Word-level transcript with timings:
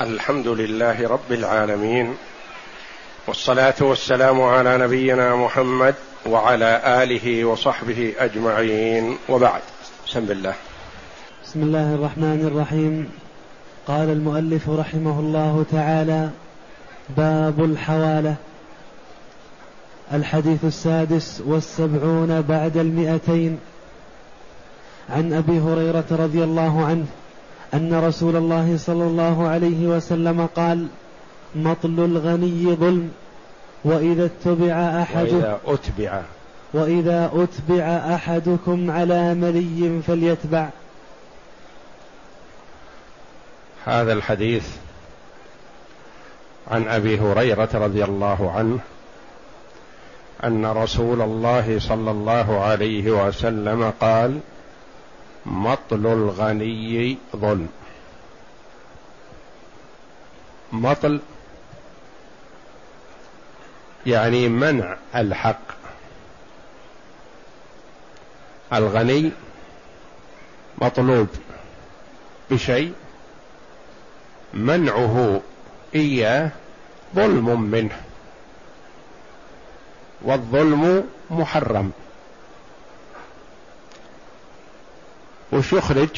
الحمد 0.00 0.48
لله 0.48 1.08
رب 1.08 1.32
العالمين 1.32 2.14
والصلاة 3.26 3.74
والسلام 3.80 4.42
على 4.42 4.78
نبينا 4.78 5.36
محمد 5.36 5.94
وعلى 6.26 7.02
آله 7.02 7.44
وصحبه 7.44 8.12
أجمعين 8.18 9.18
وبعد. 9.28 9.60
بسم 10.06 10.18
الله. 10.18 10.54
بسم 11.44 11.62
الله 11.62 11.94
الرحمن 11.94 12.50
الرحيم. 12.52 13.10
قال 13.86 14.08
المؤلف 14.08 14.70
رحمه 14.70 15.20
الله 15.20 15.64
تعالى 15.72 16.30
باب 17.16 17.64
الحوالة. 17.64 18.34
الحديث 20.12 20.64
السادس 20.64 21.42
والسبعون 21.46 22.40
بعد 22.42 22.76
المئتين. 22.76 23.58
عن 25.10 25.32
أبي 25.32 25.60
هريرة 25.60 26.04
رضي 26.10 26.44
الله 26.44 26.84
عنه 26.84 27.06
أن 27.74 27.94
رسول 27.94 28.36
الله 28.36 28.76
صلى 28.78 29.04
الله 29.04 29.48
عليه 29.48 29.86
وسلم 29.86 30.46
قال 30.46 30.86
مطل 31.54 32.04
الغني 32.04 32.74
ظلم 32.74 33.10
وإذا 33.84 34.24
اتبع 34.24 35.02
أحد 35.02 35.32
وإذا 35.32 35.60
أتبع. 35.66 36.22
وإذا 36.74 37.30
أتبع 37.34 37.84
أحدكم 38.14 38.90
على 38.90 39.34
ملي 39.34 40.02
فليتبع. 40.06 40.68
هذا 43.84 44.12
الحديث 44.12 44.68
عن 46.70 46.88
أبي 46.88 47.18
هريرة 47.18 47.68
رضي 47.74 48.04
الله 48.04 48.52
عنه 48.56 48.78
أن 50.44 50.66
رسول 50.66 51.20
الله 51.20 51.78
صلى 51.78 52.10
الله 52.10 52.60
عليه 52.60 53.26
وسلم 53.26 53.92
قال 54.00 54.40
مطل 55.46 56.06
الغني 56.06 57.18
ظلم. 57.36 57.68
مطل 60.72 61.20
يعني 64.06 64.48
منع 64.48 64.96
الحق. 65.14 65.60
الغني 68.72 69.32
مطلوب 70.78 71.28
بشيء 72.50 72.92
منعه 74.54 75.40
إياه 75.94 76.50
ظلم 77.14 77.60
منه. 77.60 78.00
والظلم 80.22 81.04
محرم. 81.30 81.92
وش 85.54 85.72
يخرج؟ 85.72 86.08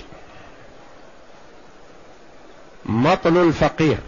مطل 2.86 3.36
الفقير. 3.36 3.98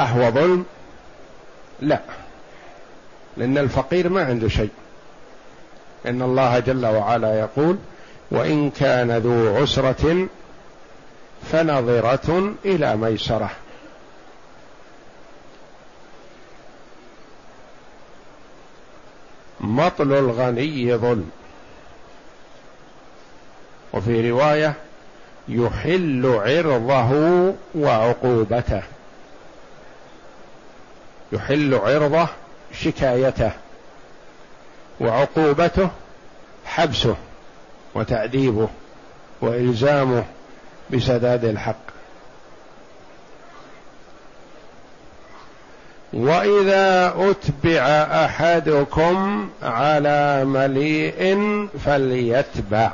أهو 0.00 0.30
ظلم؟ 0.30 0.64
لا. 1.80 2.00
لأن 3.36 3.58
الفقير 3.58 4.08
ما 4.08 4.24
عنده 4.24 4.48
شيء. 4.48 4.70
إن 6.06 6.22
الله 6.22 6.58
جل 6.58 6.86
وعلا 6.86 7.40
يقول 7.40 7.78
وإن 8.30 8.70
كان 8.70 9.10
ذو 9.10 9.56
عسرة 9.56 10.28
فنظرة 11.52 12.54
إلى 12.64 12.96
ميسرة. 12.96 13.50
مطل 19.60 20.12
الغني 20.12 20.96
ظلم. 20.96 21.30
وفي 23.94 24.30
رواية 24.30 24.74
يحل 25.48 26.26
عرضه 26.26 27.12
وعقوبته. 27.74 28.82
يحل 31.32 31.74
عرضه 31.74 32.28
شكايته 32.72 33.50
وعقوبته 35.00 35.88
حبسه 36.64 37.16
وتأديبه 37.94 38.68
وإلزامه 39.40 40.24
بسداد 40.90 41.44
الحق. 41.44 41.84
وإذا 46.12 47.14
أتبع 47.16 47.80
أحدكم 48.24 49.48
على 49.62 50.44
مليء 50.44 51.38
فليتبع. 51.84 52.92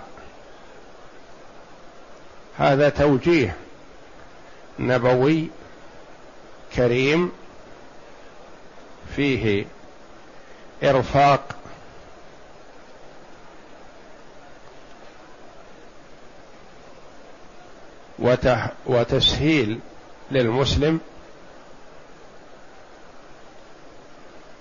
هذا 2.60 2.88
توجيه 2.88 3.56
نبوي 4.78 5.48
كريم 6.76 7.32
فيه 9.16 9.66
إرفاق 10.82 11.56
وتسهيل 18.87 19.81
للمسلم 20.31 21.00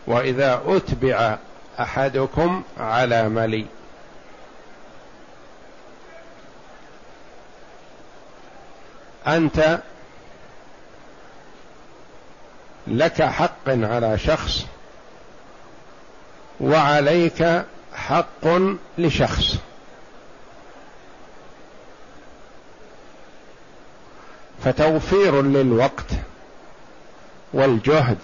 وإذا 0.08 0.62
أتبع 0.66 1.38
أحدكم 1.80 2.64
على 2.78 3.30
ملي. 3.30 3.66
أنت 9.38 9.80
لك 12.88 13.22
حق 13.24 13.68
على 13.68 14.18
شخص 14.18 14.66
وعليك 16.62 17.64
حق 17.94 18.48
لشخص. 18.98 19.56
فتوفير 24.64 25.42
للوقت 25.42 26.12
والجهد 27.54 28.18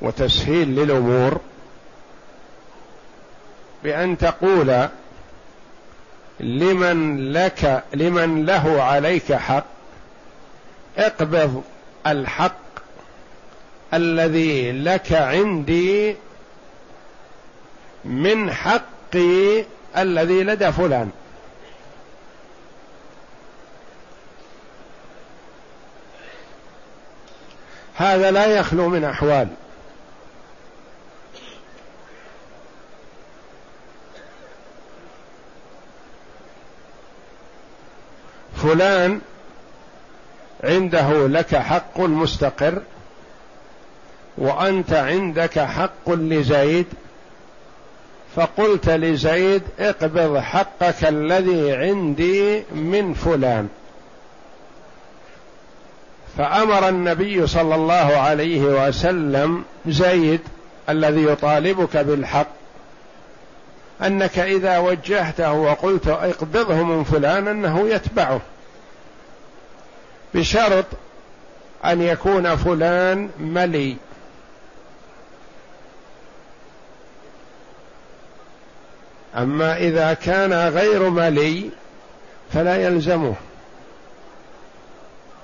وتسهيل 0.00 0.68
للأمور 0.68 1.40
بأن 3.84 4.18
تقول 4.18 4.88
لمن 6.40 7.32
لك 7.32 7.84
لمن 7.94 8.46
له 8.46 8.82
عليك 8.82 9.32
حق 9.32 9.73
اقبض 10.98 11.62
الحق 12.06 12.54
الذي 13.94 14.72
لك 14.72 15.12
عندي 15.12 16.16
من 18.04 18.52
حقي 18.52 19.64
الذي 19.96 20.42
لدى 20.42 20.72
فلان. 20.72 21.10
هذا 27.94 28.30
لا 28.30 28.46
يخلو 28.46 28.88
من 28.88 29.04
أحوال. 29.04 29.48
فلان 38.56 39.20
عنده 40.64 41.26
لك 41.26 41.56
حق 41.56 42.00
مستقر 42.00 42.78
وأنت 44.38 44.92
عندك 44.92 45.58
حق 45.58 46.10
لزيد. 46.10 46.86
فقلت 48.36 48.88
لزيد 48.88 49.62
اقبض 49.78 50.38
حقك 50.38 51.04
الذي 51.04 51.72
عندي 51.72 52.62
من 52.74 53.14
فلان. 53.14 53.68
فأمر 56.38 56.88
النبي 56.88 57.46
صلى 57.46 57.74
الله 57.74 57.94
عليه 58.16 58.60
وسلم 58.60 59.64
زيد 59.86 60.40
الذي 60.88 61.24
يطالبك 61.24 61.96
بالحق 61.96 62.46
أنك 64.02 64.38
إذا 64.38 64.78
وجهته 64.78 65.52
وقلت 65.52 66.08
اقبضه 66.08 66.82
من 66.82 67.04
فلان 67.04 67.48
أنه 67.48 67.88
يتبعه. 67.88 68.40
بشرط 70.34 70.84
أن 71.84 72.02
يكون 72.02 72.56
فلان 72.56 73.30
ملي. 73.38 73.96
أما 79.36 79.76
إذا 79.76 80.14
كان 80.14 80.52
غير 80.52 81.10
ملي 81.10 81.70
فلا 82.52 82.76
يلزمه. 82.76 83.34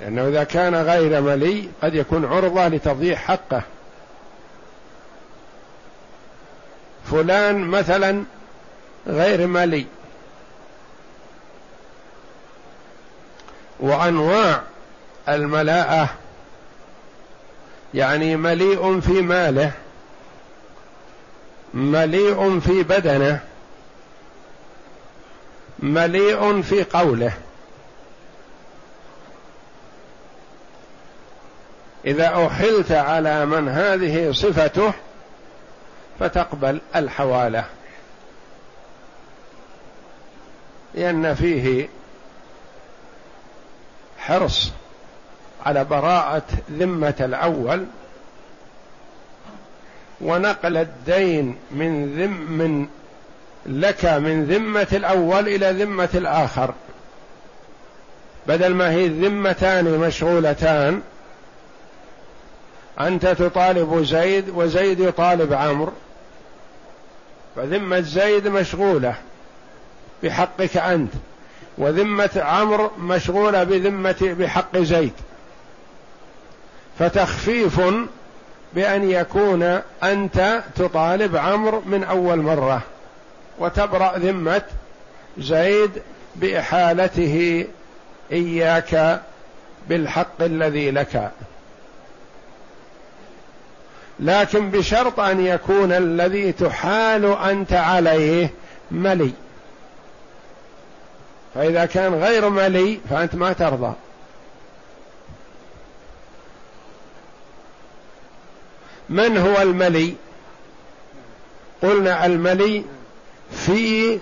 لأنه 0.01 0.29
إذا 0.29 0.45
كان 0.45 0.75
غير 0.75 1.21
ملي 1.21 1.69
قد 1.83 1.95
يكون 1.95 2.25
عرضة 2.25 2.69
لتضييع 2.69 3.17
حقه. 3.17 3.63
فلان 7.11 7.61
مثلا 7.61 8.25
غير 9.07 9.47
ملي. 9.47 9.87
وأنواع 13.81 14.63
الملاءة. 15.35 16.09
يعني 17.95 18.37
مليء 18.37 19.01
في 19.01 19.13
ماله 19.13 19.73
مليء 21.75 22.61
في 22.61 22.83
بدنه 22.83 23.41
مليء 25.79 26.63
في 26.63 26.85
قوله. 26.85 27.33
إذا 32.05 32.47
أحلت 32.47 32.93
على 32.93 33.47
من 33.47 33.69
هذه 33.69 34.33
صفته 34.33 34.93
فتقبل 36.21 36.81
الحوالة. 36.97 37.65
لأن 40.95 41.35
فيه 41.35 41.89
حرص 44.19 44.73
على 45.67 45.85
براءة 45.85 46.43
ذمة 46.71 47.15
الأول 47.21 47.85
ونقل 50.21 50.77
الدين 50.77 51.57
من 51.71 52.17
ذم 52.19 52.59
من 52.59 52.87
لك 53.67 54.05
من 54.05 54.45
ذمة 54.45 54.87
الأول 54.93 55.49
إلى 55.49 55.85
ذمة 55.85 56.09
الآخر. 56.15 56.75
بدل 58.47 58.75
ما 58.75 58.91
هي 58.91 59.07
الذمتان 59.07 59.85
مشغولتان 59.85 61.03
أنت 63.01 63.27
تطالب 63.27 64.03
زيد 64.05 64.49
وزيد 64.49 65.01
يطالب 65.01 65.53
عمرو 65.53 65.93
فذمة 67.57 68.01
زيد 68.01 68.49
مشغولة 68.49 69.15
بحقك 70.23 70.77
أنت 70.77 71.13
وذمة 71.79 72.31
عمرو 72.37 72.91
مشغولة 72.99 73.65
بذمة 73.65 74.37
بحق 74.39 74.79
زيد. 74.79 75.13
فتخفيف 77.01 77.81
بأن 78.75 79.11
يكون 79.11 79.81
أنت 80.03 80.63
تطالب 80.77 81.37
عمرو 81.37 81.83
من 81.87 82.05
أول 82.05 82.39
مرة 82.39 82.83
وتبرأ 83.59 84.19
ذمة 84.19 84.63
زيد 85.39 85.91
بإحالته 86.37 87.67
إياك 88.33 89.21
بالحق 89.89 90.43
الذي 90.43 90.91
لك. 90.91 91.31
لكن 94.21 94.71
بشرط 94.71 95.21
أن 95.21 95.47
يكون 95.47 95.93
الذي 95.93 96.53
تحال 96.53 97.37
أنت 97.39 97.73
عليه 97.73 98.51
ملي. 98.91 99.33
فإذا 101.55 101.87
كان 101.87 102.15
غير 102.15 102.49
ملي 102.49 103.01
فأنت 103.11 103.35
ما 103.35 103.53
ترضى. 103.53 103.95
من 109.11 109.37
هو 109.37 109.63
الملي؟ 109.63 110.15
قلنا 111.83 112.27
الملي 112.27 112.85
في 113.51 114.19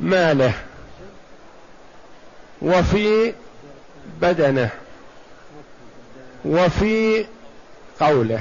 ماله 0.00 0.52
وفي 2.62 3.34
بدنه 4.20 4.70
وفي 6.44 7.26
قوله. 8.00 8.40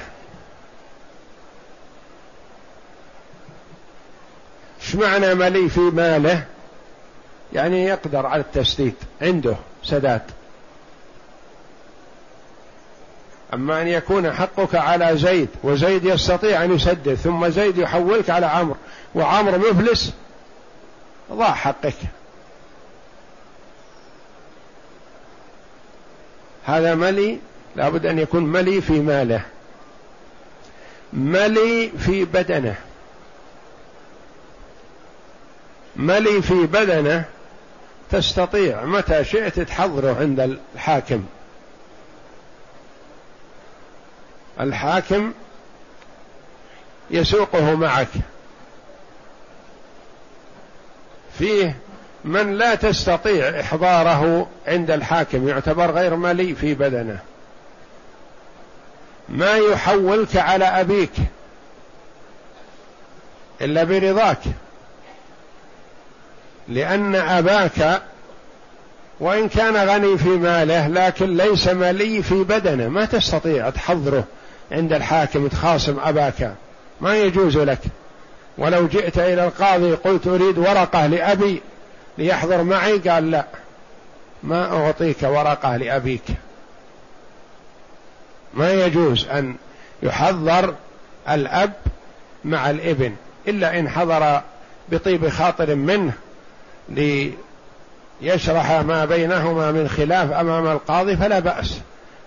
إيش 4.82 4.96
معنى 4.96 5.36
ملي 5.36 5.70
في 5.70 5.80
ماله؟ 5.80 6.46
يعني 7.54 7.84
يقدر 7.84 8.26
على 8.26 8.42
التسديد 8.42 8.96
عنده 9.22 9.56
سداد. 9.84 10.22
أما 13.54 13.81
أن 13.81 13.88
يكون 13.88 14.34
حقك 14.34 14.75
على 14.75 15.18
زيد 15.18 15.50
وزيد 15.63 16.06
يستطيع 16.06 16.63
أن 16.63 16.75
يسدد 16.75 17.16
ثم 17.16 17.50
زيد 17.50 17.78
يحولك 17.78 18.30
على 18.30 18.46
عمرو 18.46 18.75
وعمرو 19.16 19.57
مفلس 19.57 20.13
ضاع 21.31 21.54
حقك. 21.54 21.96
هذا 26.66 26.96
ملي 26.96 27.40
لابد 27.75 28.06
أن 28.06 28.19
يكون 28.19 28.44
ملي 28.44 28.81
في 28.81 29.00
ماله. 29.00 29.42
ملي 31.13 31.92
في 32.00 32.25
بدنه. 32.25 32.75
ملي 35.96 36.42
في 36.42 36.66
بدنه 36.66 37.25
تستطيع 38.12 38.86
متى 38.86 39.24
شئت 39.24 39.60
تحضره 39.60 40.16
عند 40.19 40.40
الحاكم. 40.75 41.24
الحاكم 44.60 45.34
يسوقه 47.12 47.76
معك. 47.76 48.08
فيه 51.38 51.76
من 52.26 52.54
لا 52.54 52.76
تستطيع 52.76 53.60
إحضاره 53.60 54.48
عند 54.68 54.92
الحاكم 54.92 55.48
يعتبر 55.48 55.92
غير 55.92 56.16
ملي 56.16 56.56
في 56.56 56.74
بدنه. 56.74 57.20
ما 59.30 59.56
يحولك 59.58 60.36
على 60.36 60.66
أبيك 60.66 61.12
إلا 63.62 63.84
برضاك. 63.84 64.40
لأن 66.68 67.16
أباك 67.16 68.02
وإن 69.20 69.50
كان 69.50 69.76
غني 69.90 70.18
في 70.18 70.30
ماله 70.30 70.88
لكن 70.88 71.38
ليس 71.38 71.68
ملي 71.68 72.24
في 72.24 72.44
بدنه 72.44 72.88
ما 72.88 73.06
تستطيع 73.06 73.70
تحضره. 73.70 74.24
عند 74.71 74.94
الحاكم 74.94 75.48
تخاصم 75.48 76.00
أباك. 76.00 76.54
ما 77.01 77.18
يجوز 77.18 77.57
لك. 77.57 77.80
ولو 78.57 78.88
جئت 78.88 79.18
إلى 79.18 79.45
القاضي 79.45 79.94
قلت 79.94 80.27
أريد 80.27 80.57
ورقة 80.57 81.07
لأبي 81.07 81.62
ليحضر 82.18 82.63
معي 82.63 82.98
قال 82.98 83.31
لا. 83.31 83.45
ما 84.44 84.77
أعطيك 84.77 85.24
ورقة 85.24 85.77
لأبيك. 85.77 86.24
ما 88.54 88.71
يجوز 88.71 89.27
أن 89.27 89.56
يحضر 90.04 90.74
الأب 91.30 91.74
مع 92.45 92.69
الإبن 92.69 93.15
إلا 93.48 93.80
إن 93.80 93.89
حضر 93.89 94.42
بطيب 94.89 95.30
خاطر 95.30 95.75
منه 95.75 96.13
ليشرح 98.22 98.72
ما 98.72 99.06
بينهما 99.06 99.72
من 99.72 99.89
خلاف 99.89 100.31
أمام 100.31 100.68
القاضي 100.68 101.18
فلا 101.18 101.39
بأس. 101.39 101.80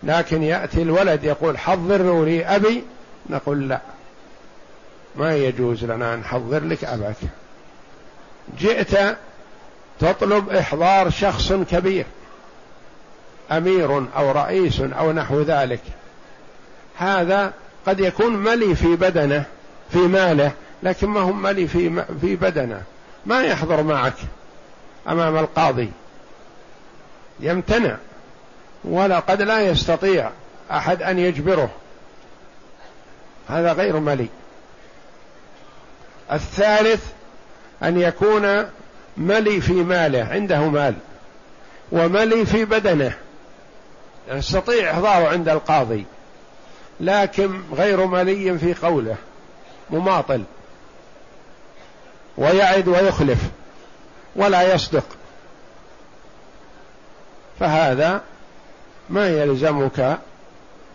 لكن 0.02 0.42
يأتي 0.42 0.82
الولد 0.82 1.24
يقول 1.24 1.58
حضروا 1.58 2.24
لي 2.24 2.44
أبي 2.44 2.84
نقول 3.30 3.68
لا. 3.68 3.80
ما 5.16 5.36
يجوز 5.36 5.84
لنا 5.84 6.14
أن 6.14 6.18
نحضر 6.18 6.64
لك 6.64 6.84
أباك. 6.84 7.16
جئت 8.58 9.16
تطلب 10.00 10.50
إحضار 10.50 11.10
شخص 11.10 11.52
كبير 11.52 12.06
أمير 13.50 14.06
أو 14.16 14.30
رئيس 14.32 14.80
أو 14.80 15.12
نحو 15.12 15.40
ذلك. 15.40 15.80
هذا 16.96 17.52
قد 17.86 18.00
يكون 18.00 18.36
ملي 18.36 18.74
في 18.74 18.96
بدنه 18.96 19.44
في 19.90 19.98
ماله 19.98 20.52
لكن 20.82 21.08
ما 21.08 21.20
هو 21.20 21.32
ملي 21.32 21.66
في 21.66 22.04
في 22.20 22.36
بدنه. 22.36 22.82
ما 23.26 23.42
يحضر 23.42 23.82
معك 23.82 24.14
أمام 25.08 25.36
القاضي. 25.36 25.90
يمتنع. 27.40 27.96
ولا 28.84 29.18
قد 29.18 29.42
لا 29.42 29.60
يستطيع 29.60 30.30
أحد 30.70 31.02
أن 31.02 31.18
يجبره. 31.18 31.70
هذا 33.48 33.72
غير 33.72 33.98
ملي 33.98 34.28
الثالث 36.32 37.06
أن 37.82 38.00
يكون 38.00 38.66
ملي 39.16 39.60
في 39.60 39.72
ماله 39.72 40.24
عنده 40.24 40.60
مال 40.60 40.94
وملي 41.92 42.46
في 42.46 42.64
بدنه. 42.64 43.12
يستطيع 44.28 44.90
إحضاره 44.90 45.28
عند 45.28 45.48
القاضي 45.48 46.04
لكن 47.00 47.60
غير 47.72 48.06
ملي 48.06 48.58
في 48.58 48.74
قوله 48.74 49.16
مماطل 49.90 50.44
ويعد 52.36 52.88
ويخلف 52.88 53.38
ولا 54.36 54.74
يصدق. 54.74 55.04
فهذا 57.60 58.22
ما 59.12 59.28
يلزمك 59.28 60.18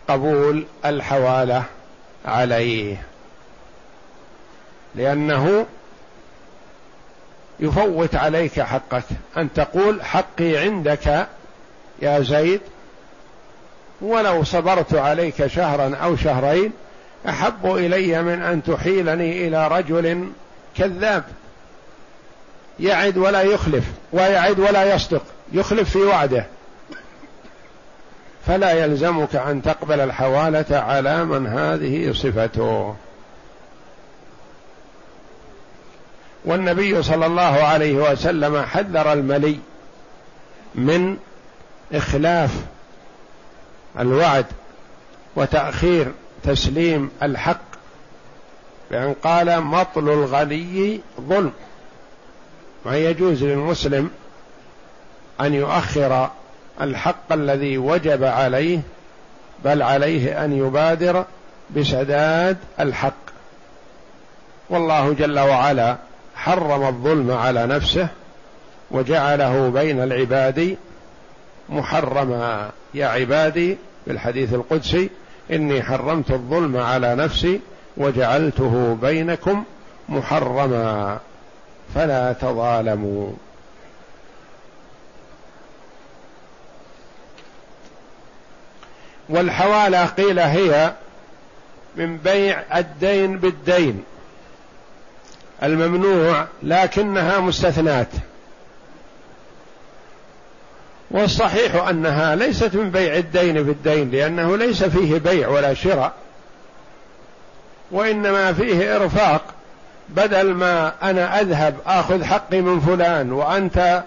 قبول 0.08 0.64
الحوالة 0.84 1.64
عليه 2.24 3.02
لأنه 4.94 5.66
يفوت 7.60 8.14
عليك 8.14 8.60
حقك. 8.60 9.04
أن 9.36 9.52
تقول 9.52 10.04
حقي 10.04 10.56
عندك 10.56 11.26
يا 12.02 12.20
زيد 12.20 12.60
ولو 14.00 14.44
صبرت 14.44 14.94
عليك 14.94 15.46
شهرا 15.46 15.96
أو 15.96 16.16
شهرين 16.16 16.72
أحب 17.28 17.66
إلي 17.66 18.22
من 18.22 18.42
أن 18.42 18.62
تحيلني 18.62 19.48
إلى 19.48 19.68
رجل 19.68 20.28
كذاب. 20.76 21.24
يعد 22.80 23.16
ولا 23.16 23.42
يخلف 23.42 23.84
ويعد 24.12 24.58
ولا 24.58 24.94
يصدق 24.94 25.22
يخلف 25.52 25.90
في 25.90 25.98
وعده. 25.98 26.46
فلا 28.48 28.72
يلزمك 28.72 29.36
أن 29.36 29.62
تقبل 29.62 30.00
الحوالة 30.00 30.78
على 30.78 31.24
من 31.24 31.46
هذه 31.46 32.12
صفته. 32.12 32.94
والنبي 36.44 37.02
صلى 37.02 37.26
الله 37.26 37.42
عليه 37.42 37.94
وسلم 38.12 38.62
حذر 38.62 39.12
الملي 39.12 39.58
من 40.74 41.16
إخلاف 41.92 42.50
الوعد 43.98 44.46
وتأخير 45.36 46.12
تسليم 46.42 47.10
الحق 47.22 47.60
بأن 48.90 49.14
قال 49.24 49.60
مطل 49.60 50.08
الغني 50.08 51.00
ظلم 51.20 51.52
ما 52.86 52.98
يجوز 52.98 53.44
للمسلم 53.44 54.10
أن 55.40 55.54
يؤخر 55.54 56.30
الحق 56.80 57.32
الذي 57.32 57.78
وجب 57.78 58.24
عليه 58.24 58.80
بل 59.64 59.82
عليه 59.82 60.44
أن 60.44 60.52
يبادر 60.52 61.24
بسداد 61.76 62.56
الحق. 62.80 63.12
والله 64.70 65.12
جل 65.12 65.38
وعلا 65.38 65.96
حرم 66.34 66.86
الظلم 66.86 67.30
على 67.30 67.66
نفسه 67.66 68.08
وجعله 68.90 69.68
بين 69.68 70.02
العباد 70.02 70.76
محرما. 71.68 72.70
يا 72.94 73.06
عبادي 73.06 73.76
في 74.04 74.10
الحديث 74.10 74.54
القدسي 74.54 75.10
إني 75.52 75.82
حرمت 75.82 76.30
الظلم 76.30 76.76
على 76.76 77.14
نفسي 77.14 77.60
وجعلته 77.96 78.98
بينكم 79.02 79.64
محرما. 80.08 81.18
فلا 81.94 82.32
تظالموا. 82.32 83.30
والحوالة 89.28 90.06
قيل 90.06 90.38
هي 90.38 90.92
من 91.96 92.16
بيع 92.16 92.62
الدين 92.78 93.38
بالدين 93.38 94.04
الممنوع 95.62 96.46
لكنها 96.62 97.38
مستثنات 97.38 98.08
والصحيح 101.10 101.88
أنها 101.88 102.34
ليست 102.34 102.74
من 102.74 102.90
بيع 102.90 103.16
الدين 103.16 103.62
بالدين 103.62 104.10
لأنه 104.10 104.56
ليس 104.56 104.84
فيه 104.84 105.18
بيع 105.18 105.48
ولا 105.48 105.74
شراء 105.74 106.12
وإنما 107.90 108.52
فيه 108.52 108.96
إرفاق. 108.96 109.42
بدل 110.08 110.54
ما 110.54 110.92
أنا 111.02 111.40
أذهب 111.40 111.76
آخذ 111.86 112.24
حقي 112.24 112.60
من 112.60 112.80
فلان 112.80 113.32
وأنت 113.32 114.02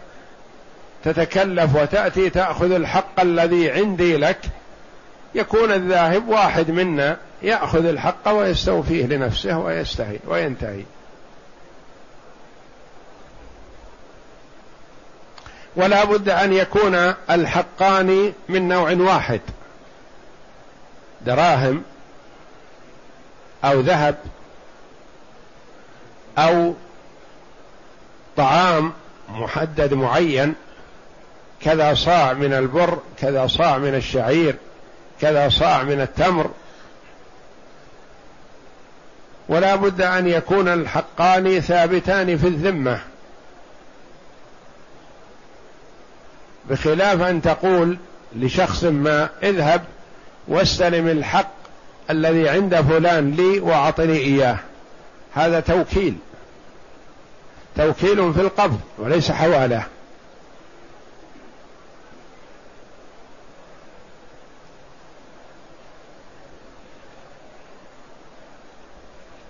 تتكلف 1.04 1.76
وتأتي 1.76 2.30
تأخذ 2.30 2.72
الحق 2.72 3.20
الذي 3.22 3.72
عندي 3.72 4.18
لك 4.18 4.40
يكون 5.36 5.72
الذاهب 5.72 6.30
واحد 6.30 6.72
منا 6.72 7.18
يأخذ 7.42 7.86
الحق 7.86 8.30
ويستوفيه 8.30 9.06
لنفسه 9.06 9.58
ويستهي 9.58 10.20
وينتهي. 10.28 10.84
ولا 15.76 16.04
بد 16.04 16.30
أن 16.30 16.54
يكون 16.54 16.96
الحقان 17.30 18.34
من 18.50 18.68
نوع 18.68 18.92
واحد. 18.92 19.42
دراهم 21.22 21.84
أو 23.64 23.80
ذهب 23.80 24.16
أو 26.38 26.74
طعام 28.38 28.94
محدد 29.30 29.94
معين 29.94 30.54
كذا 31.62 31.94
صاع 31.94 32.34
من 32.34 32.54
البر 32.54 33.00
كذا 33.18 33.48
صاع 33.48 33.78
من 33.78 33.96
الشعير. 33.96 34.56
كذا 35.22 35.50
صاع 35.50 35.84
من 35.84 36.02
التمر. 36.02 36.52
ولا 39.50 39.76
بد 39.76 40.02
أن 40.02 40.28
يكون 40.28 40.68
الحقان 40.68 41.60
ثابتان 41.60 42.38
في 42.38 42.48
الذمة. 42.48 43.00
بخلاف 46.70 47.22
أن 47.22 47.42
تقول 47.42 47.98
لشخص 48.36 48.84
ما 48.84 49.30
اذهب 49.44 49.82
واستلم 50.48 51.08
الحق 51.08 51.52
الذي 52.10 52.50
عند 52.50 52.76
فلان 52.76 53.32
لي 53.32 53.60
وأعطني 53.60 54.18
إياه. 54.18 54.58
هذا 55.34 55.60
توكيل. 55.60 56.16
توكيل 57.78 58.34
في 58.34 58.42
القبض 58.42 58.80
وليس 58.98 59.32
حوالة. 59.32 59.84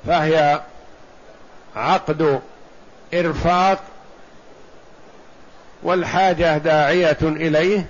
فهي 0.07 0.61
عقد 1.75 2.41
إرفاق 3.13 3.83
والحاجة 5.83 6.57
داعية 6.57 7.17
إليه 7.21 7.85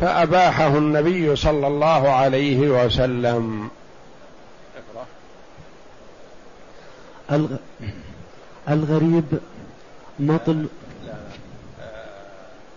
فأباحه 0.00 0.66
النبي 0.66 1.36
صلى 1.36 1.66
الله 1.66 2.10
عليه 2.10 2.84
وسلم. 2.84 3.70
الغريب 8.68 9.38
مطل 10.18 10.66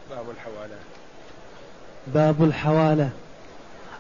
باب 0.10 0.30
الحوالة. 0.30 0.76
باب 2.08 2.44
الحوالة. 2.44 3.10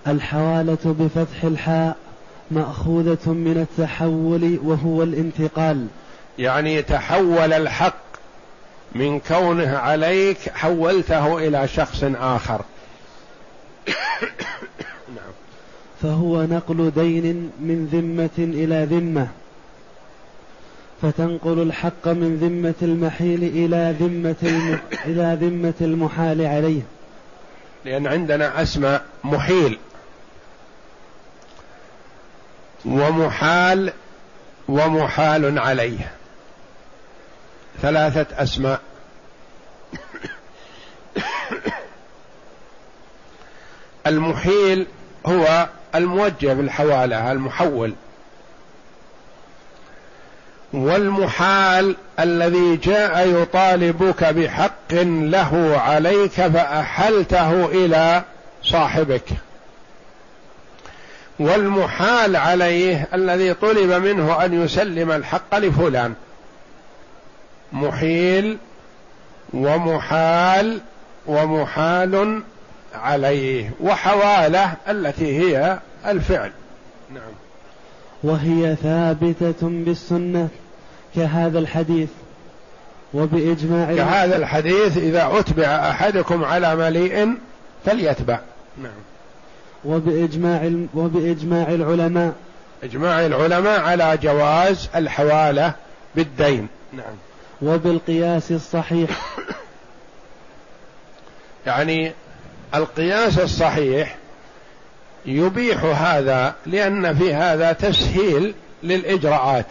الحوالة 0.07 0.77
بفتح 0.85 1.43
الحاء. 1.43 1.95
مأخوذة 2.51 3.31
من 3.31 3.67
التحول 3.69 4.59
وهو 4.63 5.03
الانتقال. 5.03 5.87
يعني 6.39 6.81
تحول 6.81 7.53
الحق 7.53 8.01
من 8.95 9.19
كونه 9.19 9.77
عليك 9.77 10.37
حولته 10.53 11.37
إلى 11.37 11.67
شخص 11.67 12.03
آخر. 12.03 12.61
نعم. 15.15 15.31
فهو 16.01 16.43
نقل 16.43 16.91
دين 16.95 17.51
من 17.59 17.89
ذمة 17.91 18.45
إلى 18.53 18.87
ذمة. 18.89 19.27
فتنقل 21.01 21.61
الحق 21.61 22.07
من 22.07 22.37
ذمة 22.41 22.73
المحيل 22.81 23.43
إلى 23.43 23.95
ذمة 23.99 24.35
الم... 24.43 24.79
إلى 25.05 25.37
ذمة 25.41 25.73
المحال 25.81 26.41
عليه. 26.41 26.81
لأن 27.85 28.07
عندنا 28.07 28.61
أسماء 28.61 29.05
محيل. 29.23 29.77
ومحال 32.85 33.93
ومحال 34.67 35.59
عليه. 35.59 36.11
ثلاثة 37.81 38.43
أسماء. 38.43 38.81
المحيل 44.07 44.87
هو 45.25 45.67
الموجه 45.95 46.53
بالحوالة 46.53 47.31
المحول. 47.31 47.93
والمحال 50.73 51.95
الذي 52.19 52.77
جاء 52.77 53.27
يطالبك 53.27 54.23
بحق 54.23 54.93
له 54.93 55.81
عليك 55.81 56.31
فأحلته 56.31 57.65
إلى 57.65 58.23
صاحبك. 58.63 59.25
والمحال 61.41 62.35
عليه 62.35 63.07
الذي 63.13 63.53
طلب 63.53 63.91
منه 63.91 64.45
أن 64.45 64.63
يسلم 64.63 65.11
الحق 65.11 65.57
لفلان. 65.57 66.13
محيل 67.73 68.57
ومحال 69.53 70.81
ومحال 71.27 72.41
عليه 72.95 73.71
وحوالة 73.81 74.73
التي 74.89 75.39
هي 75.39 75.79
الفعل. 76.05 76.51
نعم. 77.13 77.31
وهي 78.23 78.75
ثابتة 78.75 79.61
بالسنة 79.61 80.47
كهذا 81.15 81.59
الحديث 81.59 82.09
وبإجماع 83.13 83.95
كهذا 83.95 84.37
الحديث 84.37 84.97
إذا 84.97 85.29
أتبع 85.39 85.65
أحدكم 85.65 86.43
على 86.43 86.75
مليء 86.75 87.33
فليتبع. 87.85 88.39
نعم. 88.83 89.10
وبإجماع 89.85 90.71
وبإجماع 90.93 91.67
العلماء. 91.67 92.33
إجماع 92.83 93.25
العلماء 93.25 93.79
على 93.79 94.17
جواز 94.23 94.89
الحوالة 94.95 95.73
بالدين. 96.15 96.67
نعم. 96.93 97.15
وبالقياس 97.61 98.51
الصحيح. 98.51 99.37
يعني 101.65 102.11
القياس 102.75 103.39
الصحيح 103.39 104.17
يبيح 105.25 105.83
هذا 105.83 106.55
لأن 106.65 107.15
في 107.15 107.33
هذا 107.33 107.73
تسهيل 107.73 108.53
للإجراءات. 108.83 109.65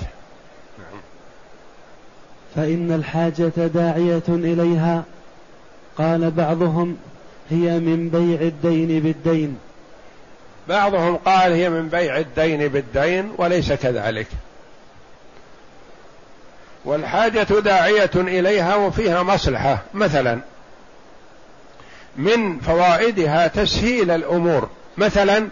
فإن 2.57 2.93
الحاجة 2.93 3.53
داعية 3.57 4.23
إليها. 4.29 5.05
قال 5.99 6.31
بعضهم 6.31 6.97
هي 7.51 7.79
من 7.79 8.09
بيع 8.09 8.41
الدين 8.41 9.01
بالدين. 9.01 9.59
بعضهم 10.69 11.17
قال 11.17 11.53
هي 11.53 11.71
من 11.71 11.89
بيع 11.89 12.19
الدين 12.19 12.69
بالدين 12.69 13.35
وليس 13.39 13.73
كذلك. 13.73 14.27
والحاجة 16.85 17.43
داعية 17.43 18.11
إليها 18.15 18.75
وفيها 18.75 19.23
مصلحة. 19.23 19.79
مثلا 19.95 20.41
من 22.17 22.61
فوائدها 22.61 23.47
تسهيل 23.47 24.11
الأمور. 24.11 24.71
مثلا 24.97 25.49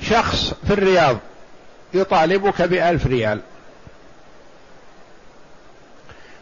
شخص 0.00 0.54
في 0.66 0.72
الرياض 0.72 1.16
يطالبك 1.94 2.62
بألف 2.62 3.06
ريال. 3.06 3.40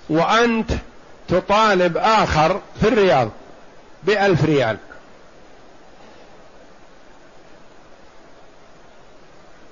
وأنت 0.08 0.70
تطالب 1.28 1.96
آخر 1.96 2.60
في 2.80 2.88
الرياض 2.88 3.30
بألف 4.02 4.44
ريال. 4.44 4.76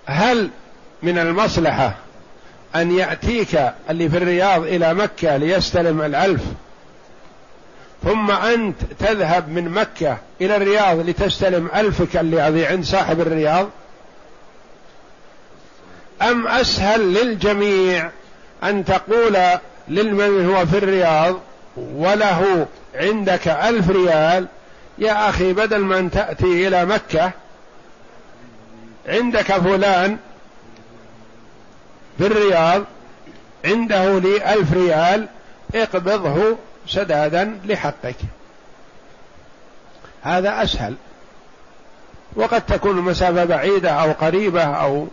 هل 0.06 0.50
من 1.02 1.18
المصلحة 1.18 1.94
أن 2.76 2.90
يأتيك 2.98 3.60
اللي 3.90 4.08
في 4.08 4.16
الرياض 4.16 4.62
إلى 4.62 4.94
مكة 4.94 5.36
ليستلم 5.36 6.02
الألف؟ 6.02 6.42
ثم 8.04 8.30
أنت 8.30 8.76
تذهب 8.98 9.48
من 9.48 9.68
مكة 9.68 10.18
إلى 10.40 10.56
الرياض 10.56 11.08
لتستلم 11.08 11.68
ألفك 11.74 12.16
الذي 12.16 12.66
عند 12.66 12.84
صاحب 12.84 13.20
الرياض؟ 13.20 13.68
أم 16.22 16.46
أسهل 16.46 17.14
للجميع 17.14 18.10
أن 18.64 18.84
تقول 18.84 19.38
للمن 19.88 20.46
هو 20.46 20.66
في 20.66 20.78
الرياض 20.78 21.40
وله 21.76 22.66
عندك 22.94 23.48
ألف 23.48 23.90
ريال 23.90 24.46
يا 24.98 25.28
أخي 25.28 25.52
بدل 25.52 25.78
ما 25.78 25.98
أن 25.98 26.10
تأتي 26.10 26.68
إلى 26.68 26.84
مكة 26.84 27.32
عندك 29.06 29.52
فلان 29.52 30.18
في 32.18 32.26
الرياض 32.26 32.82
عنده 33.64 34.18
لي 34.18 34.54
ألف 34.54 34.72
ريال 34.72 35.28
اقبضه 35.74 36.56
سدادا 36.88 37.60
لحقك. 37.64 38.16
هذا 40.22 40.62
أسهل. 40.62 40.94
وقد 42.36 42.66
تكون 42.66 42.98
المسافة 42.98 43.44
بعيدة 43.44 43.90
أو 43.90 44.12
قريبة 44.12 44.62
أو 44.62 45.06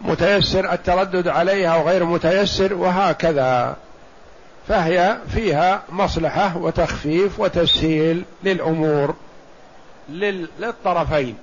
متيسر 0.00 0.72
التردد 0.72 1.28
عليها 1.28 1.74
أو 1.74 1.88
غير 1.88 2.04
متيسر 2.04 2.74
وهكذا. 2.74 3.76
فهي 4.68 5.18
فيها 5.34 5.82
مصلحة 5.88 6.56
وتخفيف 6.56 7.40
وتسهيل 7.40 8.24
للأمور 8.44 9.14
للطرفين. 10.08 11.36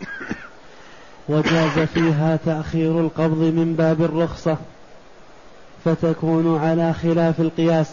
وجاز 1.28 1.78
فيها 1.94 2.38
تأخير 2.46 3.00
القبض 3.00 3.38
من 3.38 3.74
باب 3.78 4.02
الرخصة 4.02 4.56
فتكون 5.84 6.58
على 6.58 6.92
خلاف 6.92 7.40
القياس. 7.40 7.90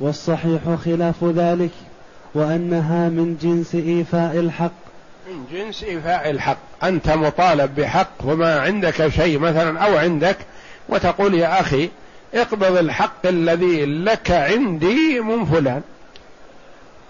والصحيح 0.00 0.60
خلاف 0.84 1.24
ذلك 1.24 1.70
وأنها 2.34 3.08
من 3.08 3.36
جنس 3.42 3.74
إيفاء 3.74 4.38
الحق. 4.38 4.72
من 5.28 5.46
جنس 5.52 5.84
إيفاء 5.84 6.30
الحق. 6.30 6.58
أنت 6.84 7.10
مطالب 7.10 7.74
بحق 7.74 8.10
وما 8.24 8.60
عندك 8.60 9.08
شيء 9.08 9.38
مثلا 9.38 9.80
أو 9.80 9.96
عندك 9.96 10.36
وتقول 10.88 11.34
يا 11.34 11.60
أخي 11.60 11.90
اقبض 12.34 12.76
الحق 12.76 13.26
الذي 13.26 13.86
لك 13.86 14.30
عندي 14.30 15.20
من 15.20 15.44
فلان. 15.44 15.82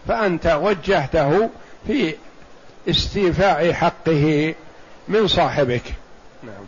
فأنت 0.09 0.59
وجهته 0.62 1.50
في 1.87 2.14
استيفاء 2.88 3.73
حقه 3.73 4.55
من 5.09 5.27
صاحبك. 5.27 5.95
نعم. 6.43 6.64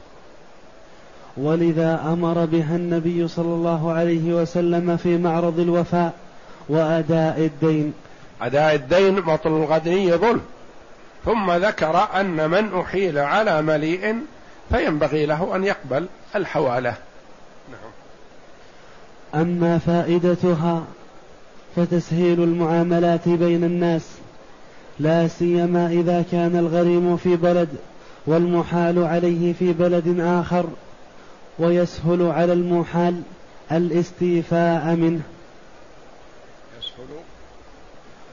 ولذا 1.37 2.01
أمر 2.13 2.45
بها 2.45 2.77
النبي 2.77 3.29
صلى 3.29 3.55
الله 3.55 3.93
عليه 3.93 4.35
وسلم 4.35 4.97
في 4.97 5.19
معرض 5.19 5.61
الوفاء 5.61 6.13
وأداء 6.69 7.39
الدين. 7.39 7.93
أداء 8.43 8.75
الدين 8.75 9.21
بطل 9.21 9.51
الغني 9.51 10.13
ظلم 10.13 10.41
ثم 11.25 11.51
ذكر 11.51 12.09
أن 12.21 12.51
من 12.51 12.81
أحيل 12.81 13.19
على 13.19 13.63
مليء 13.63 14.17
فينبغي 14.71 15.27
له 15.27 15.57
أن 15.57 15.65
يقبل 15.65 16.07
الحوالة. 16.37 16.95
نعم. 17.71 17.91
أما 19.43 19.79
فائدتها 19.79 20.85
فتسهيل 21.77 22.43
المعاملات 22.43 23.29
بين 23.29 23.65
الناس. 23.65 24.03
لا 25.01 25.29
سيما 25.29 25.87
إذا 25.87 26.25
كان 26.33 26.57
الغريم 26.57 27.17
في 27.17 27.37
بلد 27.37 27.69
والمحال 28.27 28.99
عليه 29.05 29.53
في 29.53 29.73
بلد 29.73 30.21
آخر 30.21 30.67
ويسهل 31.59 32.23
على 32.23 32.53
المحال 32.53 33.23
الاستيفاء 33.73 34.97
منه. 34.97 35.21
يسهل 36.79 37.05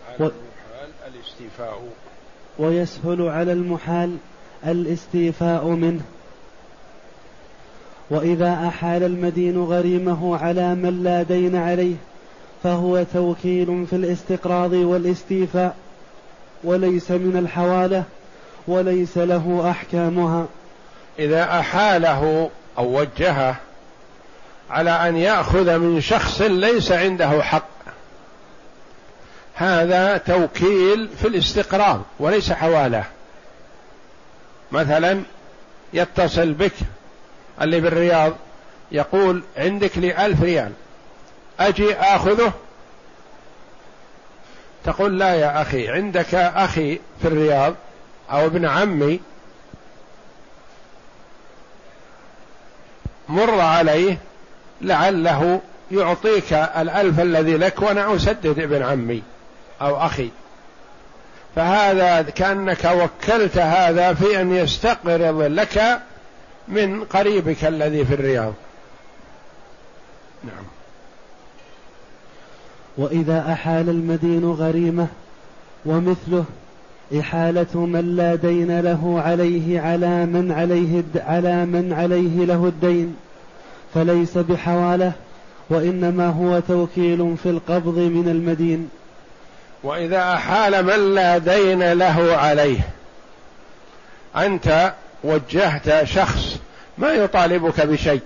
على 0.10 0.32
المحال 0.32 0.92
الاستيفاء. 1.08 1.84
ويسهل 2.60 3.22
على 3.22 3.54
المحال 3.54 4.18
الاستيفاء 4.68 5.66
منه. 5.68 6.02
وإذا 8.10 8.68
أحال 8.68 9.04
المدين 9.04 9.64
غريمه 9.64 10.38
على 10.38 10.76
من 10.76 11.04
لا 11.04 11.24
دين 11.24 11.56
عليه 11.56 11.96
فهو 12.64 13.04
توكيل 13.14 13.86
في 13.90 13.96
الاستقراض 13.96 14.74
والاستيفاء. 14.74 15.76
وليس 16.64 17.12
من 17.12 17.38
الحوالة 17.38 18.04
وليس 18.68 19.18
له 19.18 19.72
أحكامها. 19.72 20.46
إذا 21.20 21.60
أحاله 21.60 22.50
أو 22.78 23.00
وجهه 23.00 23.56
على 24.70 24.92
أن 24.92 25.18
يأخذ 25.18 25.78
من 25.78 26.02
شخص 26.02 26.42
ليس 26.42 26.92
عنده 26.92 27.44
حق 27.44 27.68
هذا 29.54 30.18
توكيل 30.18 31.10
في 31.22 31.28
الاستقرار 31.28 32.02
وليس 32.20 32.52
حواله. 32.52 33.04
مثلا 34.72 35.22
يتصل 35.94 36.54
بك 36.54 36.74
اللي 37.62 37.82
بالرياض 37.82 38.34
يقول 38.92 39.44
عندك 39.58 39.98
لي 39.98 40.26
ألف 40.26 40.42
ريال 40.42 40.72
أجي 41.60 41.94
آخذه 41.96 42.54
تقول 44.88 45.20
لا 45.20 45.36
يا 45.36 45.62
أخي 45.62 45.90
عندك 45.90 46.36
أخي 46.36 47.00
في 47.22 47.28
الرياض 47.28 47.74
أو 48.32 48.46
ابن 48.46 48.66
عمي 48.66 49.20
مر 53.30 53.60
عليه 53.60 54.18
لعله 54.82 55.62
يعطيك 55.92 56.54
الألف 56.54 57.20
الذي 57.20 57.58
لك 57.58 57.82
وأنا 57.82 58.16
أسدد 58.16 58.60
ابن 58.60 58.84
عمي 58.84 59.24
أو 59.82 60.06
أخي. 60.06 60.30
فهذا 61.56 62.22
كأنك 62.22 62.86
وكلت 62.86 63.58
هذا 63.58 64.14
في 64.14 64.42
أن 64.42 64.56
يستقرض 64.56 65.42
لك 65.42 66.00
من 66.68 67.04
قريبك 67.04 67.66
الذي 67.66 68.06
في 68.06 68.14
الرياض. 68.14 68.54
نعم. 70.44 70.77
وإذا 72.98 73.54
أحال 73.54 73.90
المدين 73.90 74.52
غريمة 74.52 75.08
ومثله 75.86 76.46
إحالة 77.20 77.76
من 77.76 78.16
لا 78.16 78.36
دين 78.36 78.80
له 78.80 79.22
عليه 79.26 79.82
على 79.82 80.26
من 80.26 80.52
عليه 80.52 81.04
على 81.16 81.66
من 81.66 81.94
عليه 81.94 82.46
له 82.46 82.66
الدين 82.66 83.16
فليس 83.94 84.38
بحواله 84.38 85.12
وإنما 85.70 86.30
هو 86.30 86.60
توكيل 86.60 87.36
في 87.44 87.50
القبض 87.50 87.98
من 87.98 88.30
المدين. 88.30 88.90
وإذا 89.84 90.34
أحال 90.34 90.86
من 90.86 91.16
لا 91.16 91.38
دين 91.38 91.94
له 91.94 92.36
عليه 92.38 92.80
أنت 94.36 94.94
وجهت 95.24 96.04
شخص 96.04 96.60
ما 96.98 97.12
يطالبك 97.12 97.82
بشيء. 97.82 98.22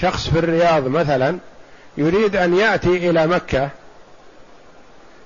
شخص 0.00 0.28
في 0.30 0.38
الرياض 0.38 0.88
مثلا 0.88 1.38
يريد 1.96 2.36
أن 2.36 2.56
يأتي 2.56 3.10
إلى 3.10 3.26
مكة 3.26 3.68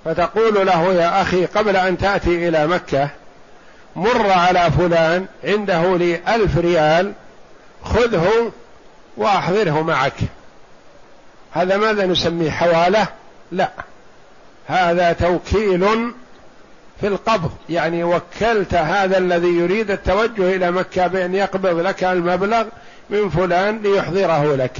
فتقول 0.05 0.67
له 0.67 0.95
يا 0.95 1.23
أخي 1.23 1.47
قبل 1.47 1.77
أن 1.77 1.99
تأتي 1.99 2.49
إلى 2.49 2.67
مكة 2.67 3.09
مر 3.97 4.31
على 4.31 4.71
فلان 4.71 5.27
عنده 5.45 5.97
لي 5.97 6.21
ألف 6.35 6.59
ريال 6.59 7.13
خذه 7.85 8.53
وأحضره 9.17 9.83
معك. 9.83 10.15
هذا 11.53 11.77
ماذا 11.77 12.07
نسميه 12.07 12.51
حوالة؟ 12.51 13.07
لا. 13.53 13.71
هذا 14.67 15.13
توكيل 15.13 16.13
في 17.01 17.07
القبض. 17.07 17.51
يعني 17.69 18.05
وكلت 18.05 18.75
هذا 18.75 19.19
الذي 19.19 19.49
يريد 19.49 19.91
التوجه 19.91 20.57
إلى 20.57 20.71
مكة 20.71 21.07
بأن 21.07 21.35
يقبض 21.35 21.79
لك 21.79 22.05
المبلغ 22.05 22.65
من 23.11 23.31
فلان 23.31 23.79
ليحضره 23.83 24.57
لك. 24.57 24.77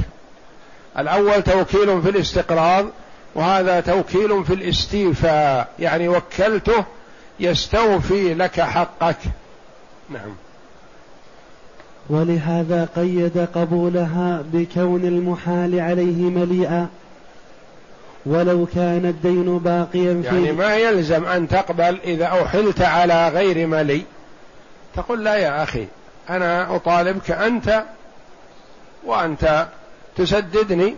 الأول 0.99 1.43
توكيل 1.43 2.03
في 2.03 2.11
الاستقراض 2.11 2.87
وهذا 3.35 3.81
توكيل 3.81 4.45
في 4.45 4.55
الاستيفاء 4.55 5.69
يعني 5.79 6.09
وكلته 6.09 6.85
يستوفي 7.41 8.35
لك 8.35 8.61
حقك. 8.61 9.17
نعم. 10.11 10.35
ولهذا 12.09 12.89
قيد 12.97 13.49
قبولها 13.55 14.43
بكون 14.53 15.05
المحال 15.05 15.81
عليه 15.81 16.23
مليئا. 16.31 16.89
ولو 18.27 18.67
كان 18.67 19.07
الدين 19.07 19.59
باقيا 19.59 20.23
فيه 20.23 20.37
يعني 20.37 20.53
ما 20.53 20.77
يلزم 20.77 21.25
أن 21.25 21.49
تقبل 21.49 21.99
إذا 22.05 22.27
أحلت 22.27 22.81
على 22.81 23.29
غير 23.29 23.67
ملي. 23.67 24.03
تقول 24.95 25.25
لا 25.25 25.37
يا 25.37 25.63
أخي 25.63 25.87
أنا 26.31 26.77
أطالبك 26.77 27.31
أنت 27.31 27.85
وأنت 29.05 29.67
تسددني 30.17 30.97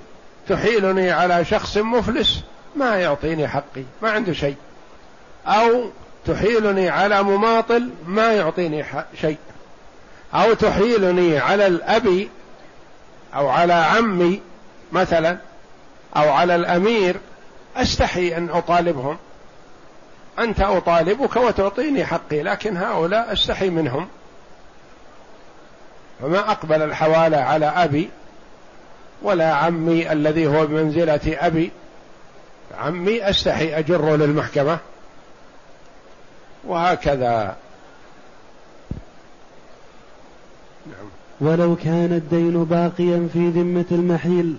تحيلني 0.48 1.11
على 1.11 1.44
شخص 1.44 1.77
مفلس 1.77 2.40
ما 2.77 2.96
يعطيني 2.96 3.48
حقي 3.48 3.85
ما 4.03 4.11
عنده 4.11 4.33
شيء. 4.33 4.57
أو 5.46 5.90
تحيلني 6.27 6.88
على 6.88 7.22
مماطل 7.22 7.90
ما 8.07 8.33
يعطيني 8.33 8.85
شيء. 9.20 9.38
أو 10.35 10.55
تحيلني 10.55 11.38
على 11.38 11.66
الأب 11.66 12.29
أو 13.35 13.48
على 13.48 13.72
عمي 13.72 14.40
مثلا 14.92 15.38
أو 16.16 16.31
على 16.31 16.55
الأمير 16.55 17.16
أستحي 17.77 18.37
أن 18.37 18.51
أطالبهم. 18.51 19.18
أنت 20.38 20.61
أطالبك 20.61 21.37
وتعطيني 21.37 22.05
حقي 22.05 22.42
لكن 22.42 22.77
هؤلاء 22.77 23.33
أستحي 23.33 23.70
منهم. 23.70 24.09
فما 26.20 26.38
أقبل 26.38 26.83
الحوالة 26.83 27.37
على 27.37 27.66
أبي 27.66 28.11
ولا 29.22 29.54
عمي 29.54 30.12
الذي 30.12 30.46
هو 30.46 30.66
بمنزلة 30.66 31.20
أبي. 31.26 31.70
عمي 32.78 33.30
أستحي 33.30 33.78
أجره 33.78 34.16
للمحكمة. 34.16 34.78
وهكذا. 36.64 37.56
نعم. 40.87 41.08
ولو 41.40 41.76
كان 41.76 42.12
الدين 42.12 42.64
باقيا 42.64 43.28
في 43.32 43.48
ذمة 43.48 43.85
المحيل 43.90 44.56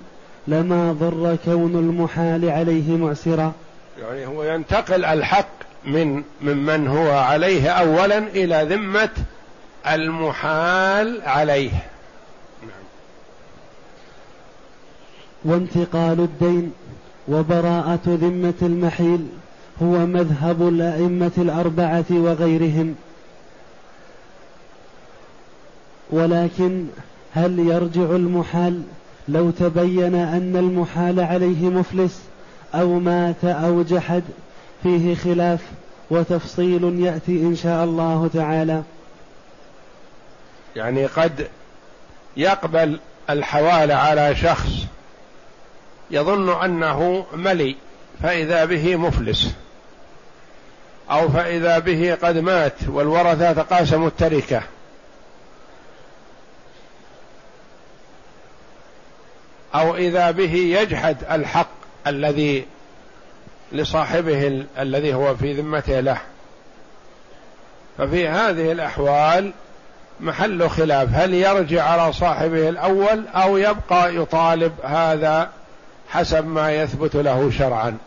لما 0.48 0.94
ضر 0.94 1.38
كون 1.46 1.76
المحال 1.76 2.50
عليه 2.50 2.98
معسرا. 2.98 3.54
يعني 4.02 4.26
هو 4.26 4.44
ينتقل 4.44 5.06
الحق 5.06 5.64
من 5.86 6.24
ممن 6.42 6.88
هو 6.88 7.12
عليه 7.12 7.70
اولا 7.70 8.18
إلى 8.18 8.68
ذمة 8.70 9.10
المحال 9.88 11.22
عليه 11.26 11.72
نعم. 12.62 12.84
وانتقال 15.46 16.20
الدين 16.20 16.72
وبراءة 17.28 18.00
ذمة 18.08 18.54
المحيل 18.62 19.28
هو 19.84 20.06
مذهب 20.06 20.68
الأئمة 20.68 21.32
الأربعة 21.38 22.06
وغيرهم. 22.12 22.96
ولكن 26.12 26.86
هل 27.34 27.60
يرجع 27.60 28.16
المحال 28.16 28.82
لو 29.28 29.52
تبين 29.52 30.16
أن 30.16 30.56
المحال 30.56 31.20
عليه 31.20 31.70
مفلس 31.70 32.22
أو 32.76 33.00
مات 33.00 33.46
أو 33.46 33.84
جحد؟ 33.84 34.24
فيه 34.84 35.16
خلاف 35.16 35.60
وتفصيل 36.10 37.00
يأتي 37.00 37.42
إن 37.42 37.56
شاء 37.56 37.84
الله 37.84 38.30
تعالى. 38.34 38.84
يعني 40.76 41.06
قد 41.06 41.48
يقبل 42.38 43.00
الحوالة 43.30 43.96
على 43.96 44.36
شخص 44.36 44.70
يظن 46.14 46.64
أنه 46.64 47.26
ملي 47.34 47.76
فإذا 48.24 48.66
به 48.66 48.96
مفلس. 48.96 49.54
أو 51.12 51.30
فإذا 51.30 51.80
به 51.80 52.18
قد 52.24 52.38
مات 52.38 52.74
والورثة 52.88 53.54
تقاسموا 53.54 54.08
التركة. 54.08 54.62
أو 59.76 59.96
إذا 59.96 60.32
به 60.32 60.54
يجحد 60.54 61.18
الحق 61.32 61.70
الذي 62.08 62.66
لصاحبه 63.72 64.66
الذي 64.80 65.14
هو 65.14 65.36
في 65.36 65.54
ذمته 65.54 66.00
له. 66.00 66.18
ففي 67.98 68.28
هذه 68.28 68.72
الأحوال 68.72 69.54
محل 70.20 70.70
خلاف. 70.70 71.10
هل 71.14 71.34
يرجع 71.34 71.84
على 71.84 72.14
صاحبه 72.14 72.70
الأول 72.70 73.28
أو 73.28 73.58
يبقى 73.58 74.16
يطالب 74.16 74.74
هذا 74.84 75.50
حسب 76.14 76.48
ما 76.48 76.72
يثبت 76.72 77.16
له 77.16 77.52
شرعا. 77.52 77.98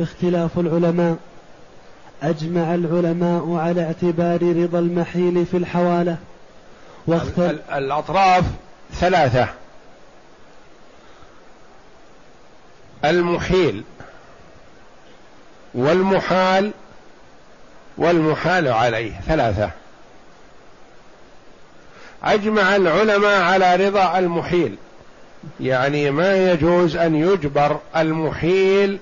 اختلاف 0.00 0.58
العلماء. 0.58 1.16
أجمع 2.22 2.74
العلماء 2.74 3.54
على 3.54 3.84
اعتبار 3.84 4.42
رضا 4.42 4.78
المحيل 4.78 5.46
في 5.46 5.56
الحوالة. 5.56 6.16
واختل... 7.06 7.58
الأطراف 7.72 8.44
ثلاثة. 8.92 9.48
المحيل 13.04 13.84
والمحال 15.74 16.70
والمحال 17.98 18.68
عليه. 18.68 19.20
ثلاثة. 19.26 19.70
أجمع 22.24 22.76
العلماء 22.76 23.42
على 23.42 23.88
رضا 23.88 24.18
المحيل. 24.18 24.76
يعني 25.60 26.10
ما 26.10 26.52
يجوز 26.52 26.96
أن 26.96 27.14
يجبر 27.14 27.78
المحيل 27.96 28.98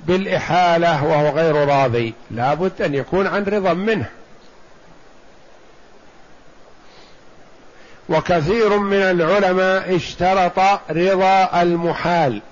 بالإحالة 0.00 1.04
وهو 1.04 1.28
غير 1.28 1.54
راضي. 1.68 2.14
لابد 2.30 2.82
أن 2.82 2.94
يكون 2.94 3.26
عن 3.26 3.44
رضا 3.44 3.72
منه. 3.72 4.06
وكثير 8.08 8.78
من 8.78 9.02
العلماء 9.02 9.96
اشترط 9.96 10.58
رضا 10.90 11.62
المحال 11.62 12.42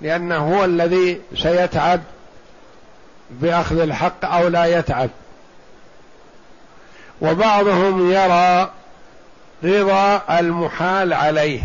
لأنه 0.00 0.36
هو 0.36 0.64
الذي 0.64 1.20
سيتعب 1.36 2.00
بأخذ 3.30 3.78
الحق 3.78 4.24
أو 4.24 4.48
لا 4.48 4.64
يتعب. 4.78 5.10
وبعضهم 7.20 8.12
يرى 8.12 8.70
رضا 9.64 10.22
المحال 10.38 11.12
عليه. 11.12 11.62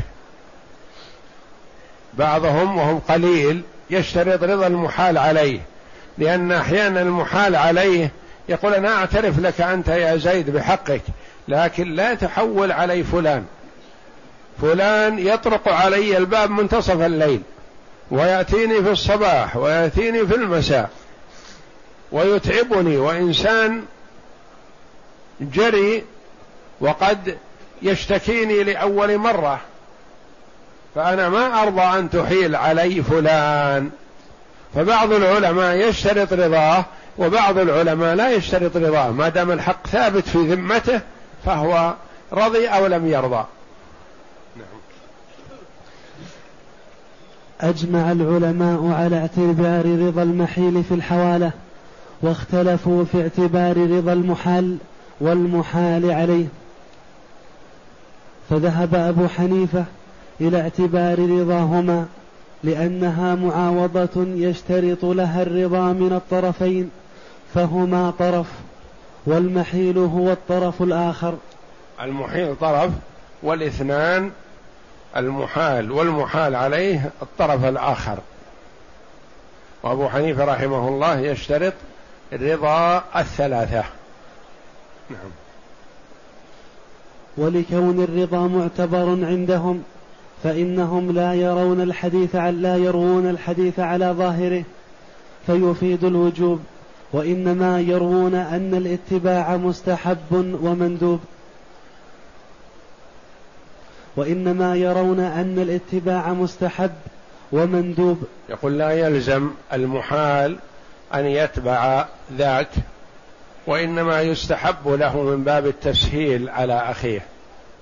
بعضهم 2.17 2.77
وهم 2.77 2.99
قليل 2.99 3.61
يشترط 3.89 4.43
رضا 4.43 4.67
المحال 4.67 5.17
عليه 5.17 5.59
لأن 6.17 6.51
أحيانا 6.51 7.01
المحال 7.01 7.55
عليه 7.55 8.11
يقول 8.49 8.73
أنا 8.73 8.95
أعترف 8.95 9.39
لك 9.39 9.61
أنت 9.61 9.87
يا 9.87 10.15
زيد 10.17 10.49
بحقك 10.49 11.01
لكن 11.47 11.95
لا 11.95 12.13
تحول 12.13 12.71
علي 12.71 13.03
فلان. 13.03 13.45
فلان 14.61 15.19
يطرق 15.19 15.69
علي 15.69 16.17
الباب 16.17 16.51
منتصف 16.51 17.01
الليل 17.01 17.41
ويأتيني 18.11 18.83
في 18.83 18.91
الصباح 18.91 19.57
ويأتيني 19.57 20.27
في 20.27 20.35
المساء 20.35 20.89
ويتعبني 22.11 22.97
وإنسان 22.97 23.85
جري 25.41 26.03
وقد 26.81 27.37
يشتكيني 27.81 28.63
لأول 28.63 29.17
مرة. 29.17 29.61
فأنا 30.95 31.29
ما 31.29 31.63
أرضى 31.63 31.81
أن 31.81 32.09
تحيل 32.09 32.55
علي 32.55 33.03
فلان. 33.03 33.89
فبعض 34.75 35.11
العلماء 35.11 35.75
يشترط 35.75 36.33
رضاه 36.33 36.85
وبعض 37.17 37.57
العلماء 37.57 38.15
لا 38.15 38.29
يشترط 38.29 38.77
رضاه. 38.77 39.11
ما 39.11 39.29
دام 39.29 39.51
الحق 39.51 39.87
ثابت 39.87 40.27
في 40.27 40.37
ذمته 40.37 41.01
فهو 41.45 41.93
رضي 42.33 42.67
أو 42.67 42.87
لم 42.87 43.07
يرضى. 43.07 43.45
أجمع 47.61 48.11
العلماء 48.11 48.91
على 49.01 49.17
اعتبار 49.17 49.85
رضا 50.07 50.23
المحيل 50.23 50.83
في 50.83 50.93
الحوالة 50.93 51.51
واختلفوا 52.21 53.05
في 53.11 53.21
اعتبار 53.21 53.77
رضا 53.77 54.13
المحال 54.13 54.77
والمحال 55.21 56.11
عليه. 56.11 56.45
فذهب 58.49 58.95
أبو 58.95 59.27
حنيفة 59.27 59.85
إلى 60.41 60.61
اعتبار 60.61 61.19
رضاهما 61.19 62.05
لأنها 62.63 63.35
معاوضة 63.35 64.25
يشترط 64.27 65.05
لها 65.05 65.41
الرضا 65.41 65.93
من 65.93 66.13
الطرفين 66.13 66.91
فهما 67.53 68.13
طرف 68.19 68.47
والمحيل 69.25 69.97
هو 69.97 70.31
الطرف 70.31 70.81
الآخر. 70.81 71.37
المحيل 72.01 72.55
طرف 72.55 72.91
والإثنان 73.43 74.31
المحال 75.17 75.91
والمحال 75.91 76.55
عليه 76.55 77.11
الطرف 77.21 77.65
الآخر. 77.65 78.17
وأبو 79.83 80.09
حنيفة 80.09 80.45
رحمه 80.45 80.87
الله 80.87 81.19
يشترط 81.19 81.73
رضا 82.33 83.03
الثلاثة. 83.15 83.83
نعم. 85.09 85.31
ولكون 87.37 88.03
الرضا 88.03 88.47
معتبر 88.47 89.25
عندهم 89.25 89.83
فإنهم 90.45 91.11
لا 91.11 91.33
يرون 91.33 91.81
الحديث 91.81 92.35
لا 92.35 92.77
يروون 92.77 93.29
الحديث 93.29 93.79
على 93.79 94.05
ظاهره 94.11 94.63
فيفيد 95.45 96.03
الوجوب 96.03 96.59
وإنما 97.13 97.81
يروون 97.81 98.35
أن 98.35 98.73
الاتباع 98.73 99.57
مستحب 99.57 100.57
ومندوب. 100.61 101.19
وإنما 104.15 104.75
يرون 104.75 105.19
أن 105.19 105.59
الاتباع 105.59 106.33
مستحب 106.33 106.91
ومندوب. 107.51 108.23
يقول 108.49 108.77
لا 108.77 108.91
يلزم 108.91 109.49
المحال 109.73 110.57
أن 111.13 111.25
يتبع 111.25 112.05
ذاك 112.37 112.69
وإنما 113.67 114.21
يستحب 114.21 114.87
له 114.87 115.23
من 115.23 115.43
باب 115.43 115.65
التسهيل 115.65 116.49
على 116.49 116.73
أخيه. 116.73 117.21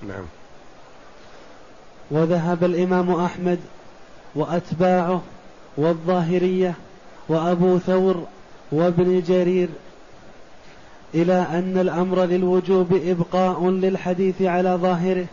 نعم. 0.01 0.25
وذهب 2.13 2.63
الإمام 2.63 3.11
أحمد 3.11 3.59
وأتباعه 4.35 5.21
والظاهرية 5.77 6.73
وأبو 7.29 7.79
ثور 7.79 8.23
وابن 8.71 9.23
جرير 9.27 9.69
إلى 11.15 11.45
أن 11.51 11.77
الأمر 11.77 12.23
للوجوب 12.23 13.01
إبقاء 13.05 13.69
للحديث 13.69 14.41
على 14.41 14.69
ظاهره 14.69 15.25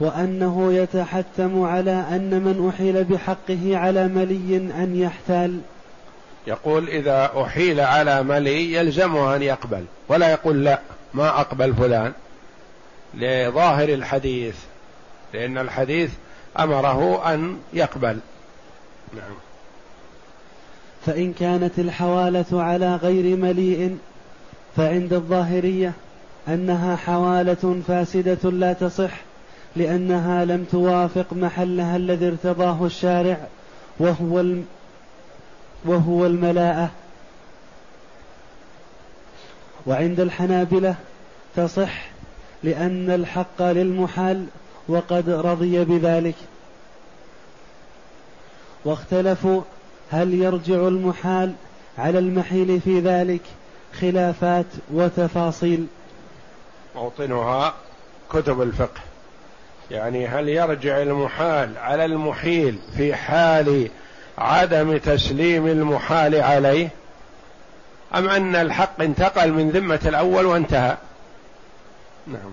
وأنه 0.00 0.72
يتحتم 0.72 1.62
على 1.62 2.04
أن 2.10 2.30
من 2.30 2.72
أحيل 2.74 3.04
بحقه 3.04 3.76
على 3.76 4.08
ملي 4.08 4.56
أن 4.56 4.96
يحتال. 4.96 5.60
يقول 6.46 6.88
إذا 6.88 7.30
أحيل 7.42 7.80
على 7.80 8.22
ملي 8.22 8.72
يلزمه 8.72 9.36
أن 9.36 9.42
يقبل 9.42 9.84
ولا 10.08 10.30
يقول 10.30 10.64
لا 10.64 10.80
ما 11.14 11.40
أقبل 11.40 11.74
فلان. 11.74 12.12
لظاهر 13.14 13.88
الحديث 13.88 14.54
لأن 15.34 15.58
الحديث 15.58 16.10
أمره 16.58 17.34
أن 17.34 17.58
يقبل. 17.72 18.18
نعم. 19.16 19.34
فإن 21.06 21.32
كانت 21.32 21.78
الحوالة 21.78 22.62
على 22.62 22.96
غير 22.96 23.36
مليء 23.36 23.98
فعند 24.76 25.12
الظاهرية 25.12 25.92
أنها 26.48 26.96
حوالة 26.96 27.82
فاسدة 27.88 28.50
لا 28.50 28.72
تصح 28.72 29.12
لأنها 29.76 30.44
لم 30.44 30.64
توافق 30.64 31.32
محلها 31.32 31.96
الذي 31.96 32.28
ارتضاه 32.28 32.86
الشارع 32.86 33.38
وهو 33.98 34.44
وهو 35.84 36.26
الملاءة. 36.26 36.90
وعند 39.86 40.20
الحنابلة 40.20 40.94
تصح 41.56 42.08
لأن 42.62 43.10
الحق 43.10 43.62
للمحال 43.62 44.46
وقد 44.88 45.30
رضي 45.30 45.84
بذلك. 45.84 46.34
واختلفوا 48.84 49.62
هل 50.10 50.34
يرجع 50.34 50.74
المحال 50.74 51.52
على 51.98 52.18
المحيل 52.18 52.80
في 52.80 53.00
ذلك 53.00 53.40
خلافات 54.00 54.66
وتفاصيل. 54.92 55.86
موطنها 56.94 57.74
كتب 58.30 58.62
الفقه. 58.62 59.00
يعني 59.90 60.26
هل 60.26 60.48
يرجع 60.48 61.02
المحال 61.02 61.78
على 61.78 62.04
المحيل 62.04 62.78
في 62.96 63.14
حال 63.14 63.90
عدم 64.38 64.96
تسليم 64.96 65.66
المحال 65.66 66.34
عليه؟ 66.34 66.88
أم 68.14 68.28
أن 68.28 68.56
الحق 68.56 69.02
انتقل 69.02 69.52
من 69.52 69.70
ذمة 69.70 70.00
الأول 70.06 70.46
وانتهى؟ 70.46 70.96
نعم. 72.26 72.52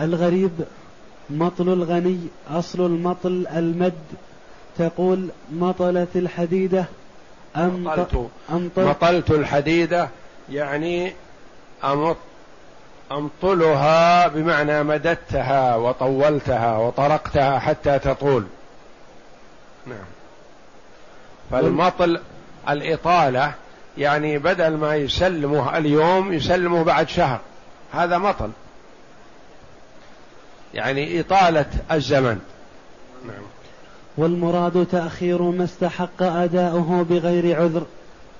الغريب 0.00 0.50
مطل 1.30 1.68
الغني 1.68 2.18
أصل 2.50 2.86
المطل 2.86 3.46
المد. 3.56 3.92
تقول 4.78 5.28
مطلت 5.52 6.16
الحديدة 6.16 6.84
أم 7.56 7.84
مطلت, 7.84 8.28
مطلت 8.76 9.30
الحديدة 9.30 10.08
يعني 10.50 11.12
أمط 11.84 12.16
أمطلها 13.12 14.28
بمعنى 14.28 14.82
مددتها 14.82 15.76
وطولتها 15.76 16.78
وطرقتها 16.78 17.58
حتى 17.58 17.98
تطول. 17.98 18.44
نعم. 19.86 19.96
فالمطل 21.50 22.20
الإطالة 22.68 23.52
يعني 23.98 24.38
بدل 24.38 24.76
ما 24.76 24.96
يسلمه 24.96 25.78
اليوم 25.78 26.32
يسلمه 26.32 26.84
بعد 26.84 27.08
شهر. 27.08 27.40
هذا 27.92 28.18
مطل. 28.18 28.50
يعني 30.74 31.20
إطالة 31.20 31.66
الزمن. 31.92 32.40
نعم. 33.26 33.42
والمراد 34.16 34.86
تأخير 34.92 35.42
ما 35.42 35.64
استحق 35.64 36.22
أداؤه 36.22 37.06
بغير 37.10 37.60
عذر. 37.60 37.86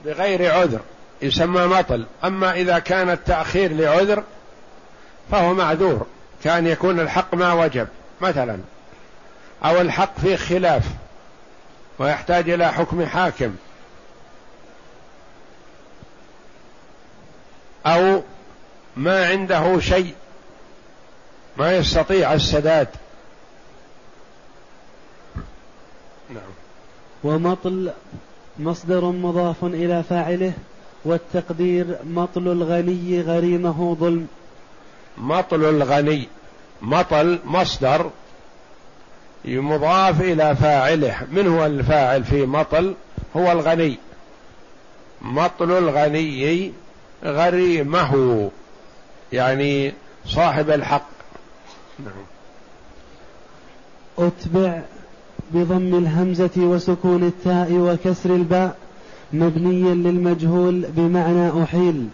بغير 0.04 0.52
عذر 0.52 0.80
يسمى 1.22 1.66
مطل. 1.66 2.06
أما 2.24 2.52
إذا 2.52 2.78
كان 2.78 3.10
التأخير 3.10 3.72
لعذر 3.72 4.24
فهو 5.30 5.54
معذور. 5.54 6.06
كان 6.44 6.66
يكون 6.66 7.00
الحق 7.00 7.34
ما 7.34 7.52
وجب 7.52 7.88
مثلا. 8.20 8.58
أو 9.64 9.80
الحق 9.80 10.20
فيه 10.20 10.36
خلاف 10.36 10.84
ويحتاج 11.98 12.50
إلى 12.50 12.72
حكم 12.72 13.06
حاكم. 13.06 13.54
أو 17.86 18.22
ما 18.96 19.26
عنده 19.26 19.80
شيء 19.80 20.14
ما 21.56 21.76
يستطيع 21.76 22.32
السداد. 22.32 22.88
نعم. 26.30 26.42
ومطل 27.24 27.90
مصدر 28.58 29.04
مضاف 29.04 29.64
إلى 29.64 30.02
فاعله 30.02 30.52
والتقدير 31.04 31.98
مطل 32.04 32.48
الغني 32.48 33.20
غريمه 33.20 33.96
ظلم. 34.00 34.26
مطل 35.18 35.64
الغني 35.64 36.28
مطل 36.82 37.38
مصدر 37.44 38.10
مضاف 39.44 40.20
إلى 40.20 40.56
فاعله. 40.56 41.16
من 41.32 41.48
هو 41.48 41.66
الفاعل 41.66 42.24
في 42.24 42.46
مطل؟ 42.46 42.94
هو 43.36 43.52
الغني. 43.52 43.98
مطل 45.22 45.72
الغني 45.72 46.72
غريمه 47.24 48.50
يعني 49.32 49.94
صاحب 50.26 50.70
الحق. 50.70 51.19
نعم. 52.04 52.24
أتبع 54.18 54.80
بضم 55.54 55.98
الهمزة 55.98 56.50
وسكون 56.56 57.24
التاء 57.24 57.72
وكسر 57.72 58.34
الباء 58.34 58.76
مبنيا 59.32 59.94
للمجهول 59.94 60.84
بمعنى 60.88 61.62
أحيل. 61.62 62.08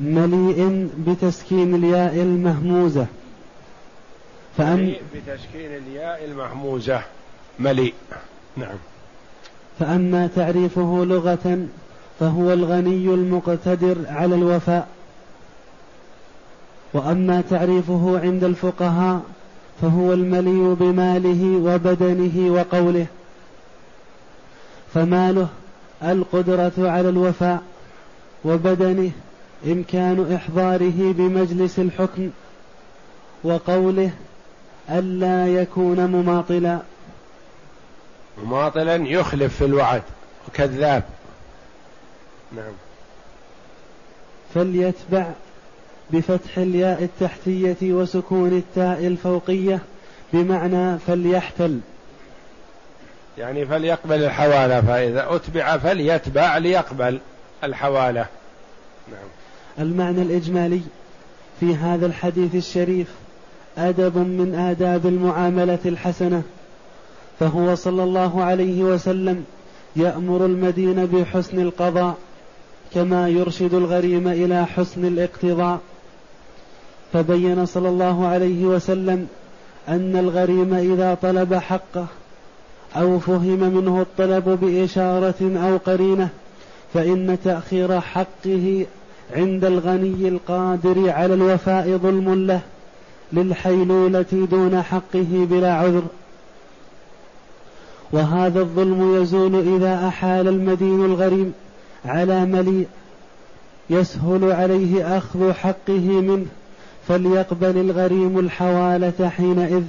مليء 0.00 0.88
بتسكين 1.06 1.74
الياء 1.74 2.14
المهموزة. 2.14 3.06
فأم 4.56 4.92
بتسكين 5.14 5.76
الياء 5.76 6.24
المهموزة. 6.24 7.02
مليء. 7.58 7.94
نعم. 8.56 8.76
فأما 9.78 10.26
تعريفه 10.36 11.04
لغة 11.04 11.66
فهو 12.20 12.52
الغني 12.52 13.14
المقتدر 13.14 13.96
على 14.08 14.34
الوفاء. 14.34 14.88
وأما 16.94 17.42
تعريفه 17.50 18.20
عند 18.22 18.44
الفقهاء 18.44 19.20
فهو 19.82 20.12
الملي 20.12 20.74
بماله 20.74 21.44
وبدنه 21.44 22.52
وقوله 22.52 23.06
فماله 24.94 25.48
القدرة 26.02 26.72
على 26.78 27.08
الوفاء 27.08 27.62
وبدنه 28.44 29.10
إمكان 29.66 30.34
إحضاره 30.34 31.12
بمجلس 31.12 31.78
الحكم 31.78 32.30
وقوله 33.44 34.10
ألا 34.90 35.46
يكون 35.46 36.06
مماطلا. 36.06 36.78
مماطلا 38.44 38.96
يخلف 38.96 39.56
في 39.56 39.64
الوعد 39.64 40.02
وكذاب. 40.48 41.02
نعم. 42.52 42.72
فليتبع 44.54 45.26
بفتح 46.12 46.58
الياء 46.58 47.02
التحتية 47.04 47.76
وسكون 47.82 48.48
التاء 48.48 49.06
الفوقية 49.06 49.78
بمعنى 50.32 50.98
فليحتل. 50.98 51.80
يعني 53.38 53.66
فليقبل 53.66 54.24
الحوالة 54.24 54.80
فإذا 54.80 55.26
أتبع 55.34 55.76
فليتبع 55.76 56.58
ليقبل 56.58 57.18
الحوالة. 57.64 58.26
نعم. 59.10 59.28
المعنى 59.78 60.22
الإجمالي 60.22 60.80
في 61.60 61.74
هذا 61.76 62.06
الحديث 62.06 62.54
الشريف 62.54 63.06
أدب 63.78 64.16
من 64.16 64.54
آداب 64.54 65.06
المعاملة 65.06 65.78
الحسنة 65.86 66.42
فهو 67.40 67.74
صلى 67.74 68.02
الله 68.02 68.44
عليه 68.44 68.82
وسلم 68.82 69.44
يأمر 69.96 70.46
المدين 70.46 71.06
بحسن 71.06 71.60
القضاء 71.60 72.16
كما 72.94 73.28
يرشد 73.28 73.74
الغريم 73.74 74.28
إلى 74.28 74.66
حسن 74.66 75.04
الاقتضاء. 75.04 75.80
فبين 77.12 77.66
صلى 77.66 77.88
الله 77.88 78.26
عليه 78.26 78.64
وسلم 78.64 79.26
أن 79.88 80.16
الغريم 80.16 80.74
إذا 80.74 81.14
طلب 81.22 81.54
حقه 81.54 82.06
أو 82.96 83.18
فهم 83.18 83.74
منه 83.74 84.00
الطلب 84.00 84.58
بإشارة 84.62 85.34
أو 85.42 85.76
قرينة 85.76 86.28
فإن 86.94 87.38
تأخير 87.44 88.00
حقه 88.00 88.86
عند 89.36 89.64
الغني 89.64 90.28
القادر 90.28 91.10
على 91.10 91.34
الوفاء 91.34 91.96
ظلم 91.96 92.46
له 92.46 92.60
للحيلولة 93.32 94.46
دون 94.50 94.82
حقه 94.82 95.46
بلا 95.50 95.74
عذر. 95.74 96.02
وهذا 98.12 98.60
الظلم 98.60 99.22
يزول 99.22 99.76
إذا 99.76 100.08
أحال 100.08 100.48
المدين 100.48 101.04
الغريم 101.04 101.52
على 102.04 102.44
مليء 102.44 102.86
يسهل 103.90 104.52
عليه 104.52 105.18
أخذ 105.18 105.52
حقه 105.52 106.20
منه 106.20 106.46
فليقبل 107.10 107.76
الغريم 107.78 108.38
الحوالة 108.38 109.28
حينئذ. 109.28 109.82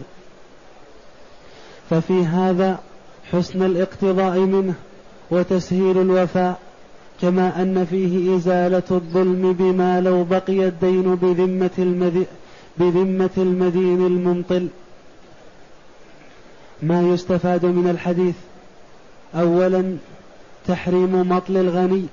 ففي 1.89 2.25
هذا 2.25 2.79
حسن 3.31 3.63
الاقتضاء 3.63 4.39
منه 4.39 4.73
وتسهيل 5.31 5.97
الوفاء 5.97 6.59
كما 7.21 7.61
أن 7.61 7.85
فيه 7.85 8.35
إزالة 8.37 8.83
الظلم 8.91 9.53
بما 9.53 10.01
لو 10.01 10.23
بقي 10.23 10.67
الدين 10.67 11.15
بذمة, 11.15 11.69
المدي 11.77 12.25
بذمة 12.77 13.29
المدين 13.37 14.05
الممطل. 14.05 14.67
ما 16.83 17.01
يستفاد 17.01 17.65
من 17.65 17.89
الحديث 17.89 18.35
أولا 19.35 19.95
تحريم 20.67 21.29
مطل 21.29 21.57
الغني 21.57 22.05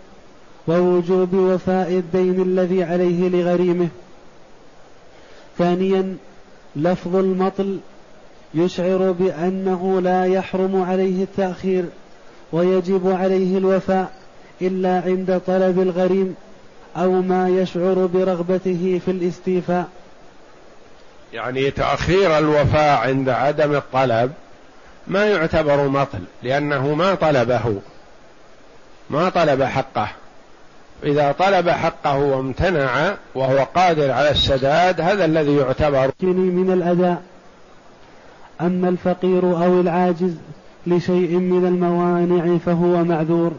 ووجوب 0.69 1.35
وفاء 1.35 1.93
الدين 1.93 2.43
الذي 2.43 2.83
عليه 2.83 3.29
لغريمه. 3.29 3.89
ثانيا 5.59 6.17
لفظ 6.77 7.17
المطل 7.17 7.79
يشعر 8.55 9.13
بأنه 9.13 10.01
لا 10.01 10.25
يحرم 10.25 10.83
عليه 10.83 11.23
التأخير 11.23 11.85
ويجب 12.53 13.11
عليه 13.11 13.59
الوفاء 13.59 14.13
إلا 14.63 15.03
عند 15.07 15.41
طلب 15.47 15.81
الغريم 15.81 16.35
أو 16.97 17.11
ما 17.11 17.49
يشعر 17.49 18.07
برغبته 18.15 19.01
في 19.05 19.11
الاستيفاء. 19.11 19.89
يعني 21.33 21.71
تأخير 21.71 22.39
الوفاء 22.39 22.99
عند 22.99 23.29
عدم 23.29 23.75
الطلب 23.75 24.33
ما 25.07 25.27
يعتبر 25.27 25.89
مطل 25.89 26.21
لأنه 26.43 26.95
ما 26.95 27.15
طلبه 27.15 27.81
ما 29.11 29.29
طلب 29.29 29.63
حقه. 29.63 30.09
إذا 31.05 31.33
طلب 31.33 31.69
حقه 31.69 32.19
وامتنع 32.19 33.15
وهو 33.35 33.67
قادر 33.75 34.11
على 34.11 34.31
السداد 34.31 35.01
هذا 35.01 35.25
الذي 35.25 35.57
يعتبر 35.57 36.11
من 36.23 36.71
الأداء 36.73 37.23
أما 38.61 38.89
الفقير 38.89 39.65
أو 39.65 39.81
العاجز 39.81 40.35
لشيء 40.87 41.37
من 41.37 41.67
الموانع 41.67 42.59
فهو 42.59 43.05
معذور. 43.05 43.53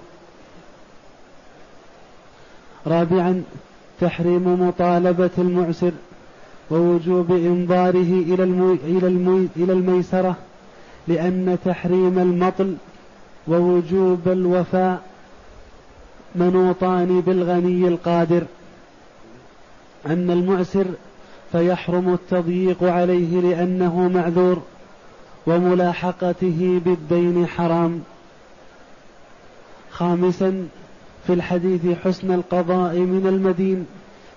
رابعا 2.88 3.44
تحريم 4.02 4.68
مطالبة 4.68 5.30
المعسر 5.38 5.92
ووجوب 6.72 7.32
إنظاره 7.32 8.24
إلى 8.28 8.44
إلى 8.84 9.48
إلى 9.58 9.74
الميسرة 9.74 10.36
لأن 11.08 11.58
تحريم 11.66 12.20
المطل 12.20 12.76
ووجوب 13.48 14.28
الوفاء 14.28 15.09
منوطان 16.36 17.22
بالغني 17.22 17.88
القادر. 17.88 18.44
أما 20.06 20.34
المعسر 20.34 20.86
فيحرم 21.52 22.14
التضييق 22.14 22.84
عليه 22.84 23.42
لأنه 23.42 24.08
معذور 24.08 24.62
وملاحقته 25.48 26.82
بالدين 26.86 27.48
حرام. 27.48 28.02
خامسا 29.92 30.68
في 31.28 31.34
الحديث 31.34 31.82
حسن 32.04 32.32
القضاء 32.32 32.96
من 32.96 33.28
المدين 33.28 33.86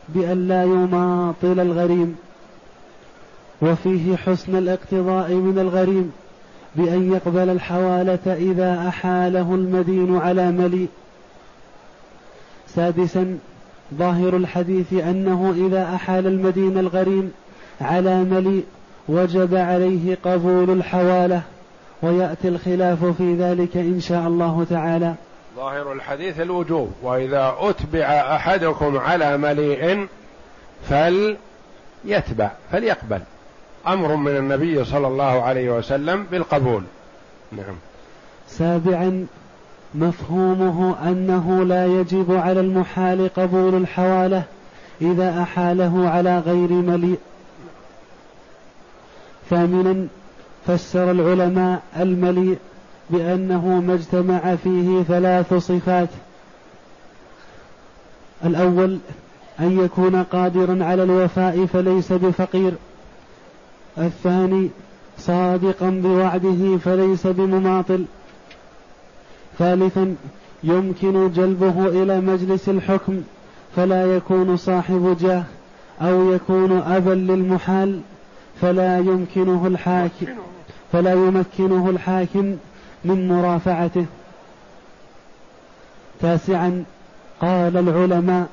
بأن 0.08 0.48
لا 0.48 0.62
يماطل 0.64 1.60
الغريم. 1.60 2.16
وفيه 3.62 4.16
حسن 4.16 4.56
الاقتضاء 4.56 5.32
من 5.32 5.58
الغريم 5.58 6.12
بأن 6.76 7.12
يقبل 7.12 7.48
الحوالة 7.48 8.26
إذا 8.26 8.88
أحاله 8.88 9.54
المدين 9.54 10.16
على 10.16 10.50
مليء 10.50 10.88
سادسا 12.74 13.38
ظاهر 13.94 14.36
الحديث 14.36 14.92
أنه 14.92 15.54
إذا 15.66 15.94
أحال 15.94 16.26
المدين 16.26 16.78
الغريم 16.78 17.32
على 17.80 18.24
مليء 18.24 18.64
وجب 19.08 19.54
عليه 19.54 20.18
قبول 20.24 20.70
الحوالة 20.70 21.42
ويأتي 22.02 22.48
الخلاف 22.48 23.04
في 23.04 23.34
ذلك 23.34 23.76
إن 23.76 24.00
شاء 24.00 24.28
الله 24.28 24.66
تعالى. 24.70 25.14
ظاهر 25.56 25.92
الحديث 25.92 26.40
الوجوب 26.40 26.92
وإذا 27.02 27.54
أتبع 27.58 28.04
أحدكم 28.36 28.98
على 28.98 29.36
مليء 29.36 30.06
فليتبع 30.88 32.50
فليقبل. 32.72 33.20
أمر 33.86 34.16
من 34.16 34.36
النبي 34.36 34.84
صلى 34.84 35.06
الله 35.06 35.42
عليه 35.42 35.70
وسلم 35.70 36.26
بالقبول. 36.30 36.82
نعم. 37.52 37.74
سابعا 38.48 39.26
مفهومه 39.94 40.94
أنه 41.08 41.64
لا 41.64 41.86
يجب 41.86 42.34
على 42.34 42.60
المحال 42.60 43.30
قبول 43.36 43.74
الحوالة 43.74 44.42
إذا 45.00 45.42
أحاله 45.42 46.08
على 46.08 46.38
غير 46.38 46.72
مليء 46.72 47.18
ثامنا 49.50 50.06
فسر 50.66 51.10
العلماء 51.10 51.82
المليء 51.96 52.58
بأنه 53.10 53.80
ما 53.80 53.94
اجتمع 53.94 54.56
فيه 54.56 55.02
ثلاث 55.02 55.54
صفات. 55.54 56.08
الأول 58.44 58.98
أن 59.60 59.80
يكون 59.84 60.22
قادرا 60.22 60.84
على 60.84 61.02
الوفاء 61.02 61.66
فليس 61.66 62.12
بفقير. 62.12 62.72
الثاني 63.98 64.70
صادقا 65.18 65.90
بوعده 65.90 66.78
فليس 66.78 67.26
بمماطل. 67.26 68.04
ثالثا 69.58 70.14
يمكن 70.64 71.32
جلبه 71.32 71.88
إلى 71.88 72.20
مجلس 72.20 72.68
الحكم 72.68 73.22
فلا 73.76 74.16
يكون 74.16 74.56
صاحب 74.56 75.16
جاه 75.20 75.44
أو 76.00 76.32
يكون 76.32 76.72
أبا 76.72 77.10
للمحال 77.10 78.00
فلا 78.60 78.98
يمكنه 78.98 79.66
الحاكم 79.66 80.26
فلا 80.92 81.12
يمكنه 81.12 81.90
الحاكم 81.90 82.56
من 83.04 83.28
مرافعته. 83.28 84.06
تاسعا 86.20 86.84
قال 87.40 87.76
العلماء 87.76 88.46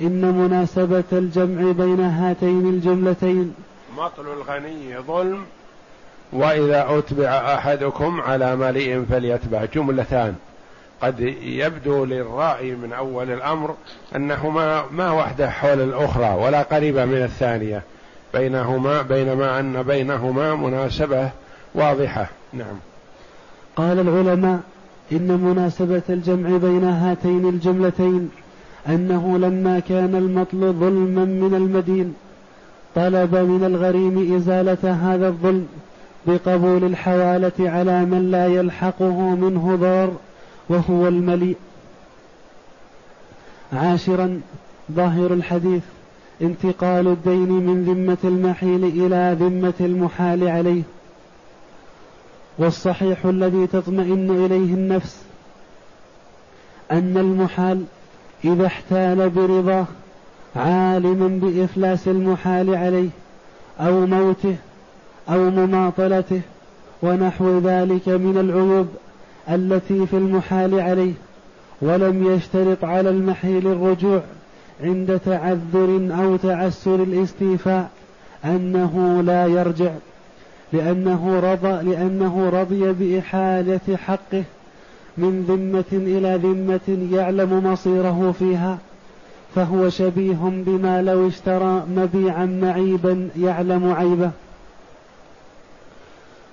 إن 0.00 0.34
مناسبة 0.34 1.04
الجمع 1.12 1.72
بين 1.72 2.00
هاتين 2.00 2.66
الجملتين. 2.66 3.54
مطل 3.98 4.26
الغني 4.32 4.98
ظلم. 4.98 5.44
وإذا 6.32 6.86
أتبع 6.98 7.54
أحدكم 7.54 8.20
على 8.20 8.56
مليء 8.56 9.04
فليتبع. 9.10 9.64
جملتان. 9.64 10.34
قد 11.02 11.20
يبدو 11.42 12.04
للرائي 12.04 12.74
من 12.74 12.92
أول 12.92 13.30
الأمر 13.30 13.74
أنهما 14.16 14.84
ما 14.90 15.12
وحدة 15.12 15.50
حول 15.50 15.80
الأخرى 15.80 16.34
ولا 16.44 16.62
قريبة 16.62 17.04
من 17.04 17.22
الثانية. 17.22 17.82
بينهما 18.34 19.02
بينما 19.02 19.60
أن 19.60 19.82
بينهما 19.82 20.54
مناسبة 20.54 21.30
واضحة. 21.74 22.26
نعم. 22.52 22.78
قال 23.76 23.98
العلماء 23.98 24.60
إن 25.12 25.40
مناسبة 25.40 26.02
الجمع 26.08 26.56
بين 26.56 26.84
هاتين 26.84 27.48
الجملتين 27.48 28.30
أنه 28.88 29.38
لما 29.38 29.80
كان 29.80 30.14
المطل 30.14 30.72
ظلما 30.72 31.24
من 31.24 31.54
المدين 31.54 32.14
طلب 32.94 33.34
من 33.34 33.64
الغريم 33.64 34.36
إزالة 34.36 34.92
هذا 34.92 35.28
الظلم 35.28 35.66
بقبول 36.26 36.84
الحوالة 36.84 37.52
على 37.60 38.04
من 38.04 38.30
لا 38.30 38.46
يلحقه 38.46 39.20
منه 39.34 39.76
ضار 39.76 40.16
وهو 40.68 41.08
المليء. 41.08 41.56
عاشرا 43.72 44.40
ظاهر 44.92 45.32
الحديث 45.32 45.82
انتقال 46.42 47.06
الدين 47.08 47.48
من 47.48 47.84
ذمة 47.84 48.18
المحيل 48.24 48.84
إلى 48.84 49.36
ذمة 49.40 49.74
المحال 49.80 50.48
عليه. 50.48 50.82
والصحيح 52.58 53.24
الذي 53.24 53.66
تطمئن 53.66 54.44
إليه 54.44 54.74
النفس 54.74 55.22
أن 56.90 57.18
المحال 57.18 57.84
إذا 58.44 58.66
احتال 58.66 59.30
برضاه 59.30 59.86
عالما 60.56 61.28
بإفلاس 61.28 62.08
المحال 62.08 62.74
عليه 62.74 63.08
أو 63.80 64.06
موته 64.06 64.56
أو 65.30 65.50
مماطلته 65.50 66.40
ونحو 67.02 67.58
ذلك 67.58 68.08
من 68.08 68.38
العيوب 68.40 68.88
التي 69.50 70.06
في 70.06 70.16
المحال 70.16 70.80
عليه 70.80 71.12
ولم 71.82 72.34
يشترط 72.34 72.84
على 72.84 73.10
المحيل 73.10 73.66
الرجوع 73.66 74.20
عند 74.82 75.20
تعذر 75.24 76.08
أو 76.22 76.36
تعسر 76.36 76.94
الاستيفاء 76.94 77.90
أنه 78.44 79.22
لا 79.26 79.46
يرجع 79.46 79.90
لأنه 80.72 81.40
رضى 81.40 81.90
لأنه 81.90 82.48
رضي 82.48 82.92
بإحالة 82.92 83.96
حقه 83.96 84.44
من 85.18 85.44
ذمة 85.48 85.92
إلى 85.92 86.40
ذمة 86.42 87.16
يعلم 87.16 87.72
مصيره 87.72 88.34
فيها 88.38 88.78
فهو 89.54 89.88
شبيه 89.88 90.38
بما 90.66 91.02
لو 91.02 91.28
اشترى 91.28 91.82
مبيعا 91.96 92.46
معيبا 92.46 93.28
يعلم 93.36 93.92
عيبه. 93.92 94.30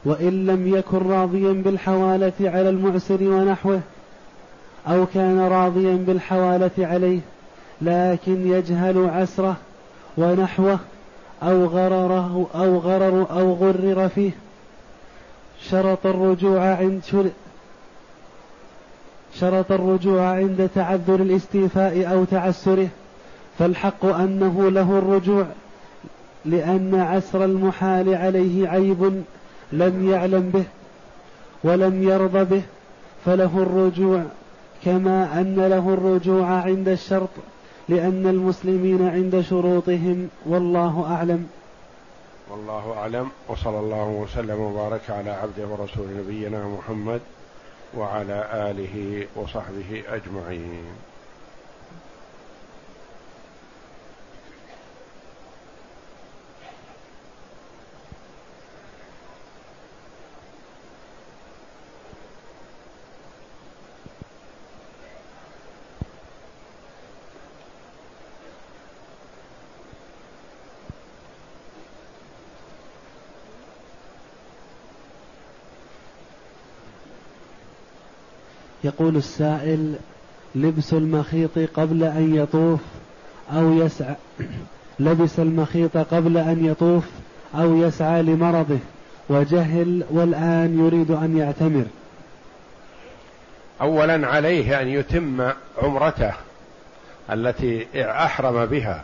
وإن 0.06 0.46
لم 0.46 0.76
يكن 0.76 0.98
راضيا 0.98 1.52
بالحوالة 1.52 2.34
على 2.40 2.70
المعسر 2.70 3.24
ونحوه 3.24 3.82
أو 4.88 5.06
كان 5.14 5.40
راضيا 5.40 5.96
بالحوالة 6.08 6.72
عليه 6.78 7.20
لكن 7.82 8.48
يجهل 8.48 9.10
عسره 9.10 9.56
ونحوه 10.18 10.80
أو 11.44 11.66
غرره 11.66 12.48
أو 12.56 12.78
غرر 12.78 13.28
أو 13.32 13.54
غرر 13.54 14.08
فيه. 14.08 14.32
شرط 15.70 16.06
الرجوع 16.06 16.62
عند 16.62 17.32
شرط 19.34 19.72
الرجوع 19.72 20.22
عند 20.22 20.70
تعذر 20.76 21.16
الاستيفاء 21.16 22.12
أو 22.12 22.24
تعسره. 22.24 22.88
فالحق 23.60 24.06
أنه 24.06 24.70
له 24.70 24.98
الرجوع 24.98 25.46
لأن 26.46 26.96
عسر 26.96 27.46
المحال 27.46 28.16
عليه 28.16 28.68
عيب 28.68 29.24
لم 29.78 30.10
يعلم 30.10 30.50
به 30.50 30.64
ولم 31.64 32.04
يرضى 32.04 32.44
به 32.44 32.62
فله 33.26 33.52
الرجوع 33.58 34.24
كما 34.84 35.42
أن 35.42 35.56
له 35.56 35.94
الرجوع 35.94 36.46
عند 36.46 36.88
الشرط 36.88 37.30
لأن 37.90 38.28
المسلمين 38.28 39.08
عند 39.08 39.42
شروطهم 39.42 40.30
والله 40.46 41.06
أعلم. 41.12 41.48
والله 42.50 42.94
أعلم 42.98 43.30
وصلى 43.48 43.80
الله 43.80 44.08
وسلم 44.08 44.60
وبارك 44.62 45.10
على 45.10 45.30
عبده 45.30 45.68
ورسول 45.68 46.08
نبينا 46.18 46.68
محمد 46.68 47.22
وعلى 47.98 48.50
آله 48.54 49.26
وصحبه 49.36 50.04
أجمعين. 50.08 50.86
يقول 78.84 79.16
السائل 79.16 79.96
لبس 80.56 80.94
المخيط 80.94 81.60
قبل 81.76 82.04
أن 82.04 82.36
يطوف 82.36 82.80
أو 83.54 83.74
يسعى 83.74 84.16
لبس 85.00 85.40
المخيط 85.40 85.98
قبل 85.98 86.38
أن 86.38 86.66
يطوف 86.66 87.04
أو 87.56 87.76
يسعى 87.76 88.22
لمرضه 88.22 88.80
وجهل 89.30 90.04
والآن 90.10 90.86
يريد 90.86 91.12
أن 91.12 91.38
يعتمر. 91.38 91.86
أولا 93.82 94.28
عليه 94.28 94.82
أن 94.82 94.88
يتم 94.88 95.52
عمرته 95.82 96.34
التي 97.32 97.88
أحرم 97.96 98.66
بها. 98.66 99.04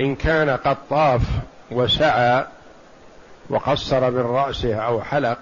إن 0.00 0.14
كان 0.14 0.50
قد 0.50 0.76
طاف 0.90 1.22
وسعى 1.70 2.44
وقصر 3.50 4.10
من 4.10 4.20
رأسه 4.20 4.74
أو 4.74 5.02
حلق 5.02 5.38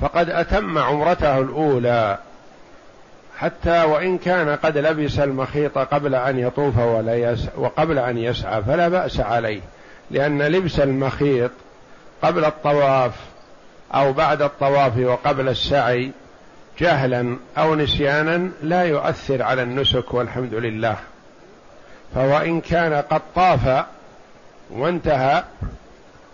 فقد 0.00 0.30
أتم 0.30 0.78
عمرته 0.78 1.38
الأولى. 1.38 2.18
حتى 3.38 3.82
وإن 3.84 4.18
كان 4.18 4.56
قد 4.56 4.78
لبس 4.78 5.18
المخيط 5.18 5.78
قبل 5.78 6.14
أن 6.14 6.38
يطوف 6.38 6.78
ولا 6.78 7.14
يسعى 7.14 7.52
وقبل 7.56 7.98
أن 7.98 8.18
يسعى 8.18 8.62
فلا 8.62 8.88
بأس 8.88 9.20
عليه 9.20 9.60
لأن 10.10 10.42
لبس 10.42 10.80
المخيط 10.80 11.50
قبل 12.22 12.44
الطواف 12.44 13.12
أو 13.94 14.12
بعد 14.12 14.42
الطواف 14.42 14.98
وقبل 14.98 15.48
السعي 15.48 16.10
جهلا 16.78 17.36
أو 17.58 17.74
نسيانا 17.74 18.50
لا 18.62 18.84
يؤثر 18.84 19.42
على 19.42 19.62
النسك 19.62 20.14
والحمد 20.14 20.54
لله. 20.54 20.96
فوإن 22.14 22.60
كان 22.60 22.94
قد 22.94 23.22
طاف 23.34 23.84
وانتهى 24.70 25.44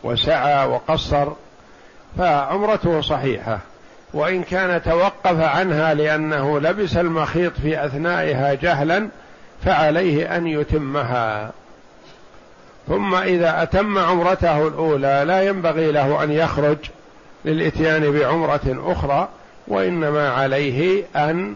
وسعى 0.02 0.66
وقصر 0.66 1.32
فعمرته 2.18 3.00
صحيحة 3.00 3.58
وإن 4.14 4.42
كان 4.42 4.82
توقف 4.82 5.40
عنها 5.40 5.94
لأنه 5.94 6.60
لبس 6.60 6.96
المخيط 6.96 7.52
في 7.62 7.86
أثنائها 7.86 8.54
جهلا 8.54 9.08
فعليه 9.64 10.36
أن 10.36 10.46
يتمها. 10.46 11.50
ثم 12.88 13.14
إذا 13.14 13.62
أتم 13.62 13.98
عمرته 13.98 14.68
الأولى 14.68 15.22
لا 15.26 15.42
ينبغي 15.42 15.92
له 15.92 16.24
أن 16.24 16.32
يخرج 16.32 16.78
للإتيان 17.44 18.12
بعمرة 18.12 18.92
أخرى 18.92 19.28
وإنما 19.68 20.28
عليه 20.28 21.04
أن 21.16 21.54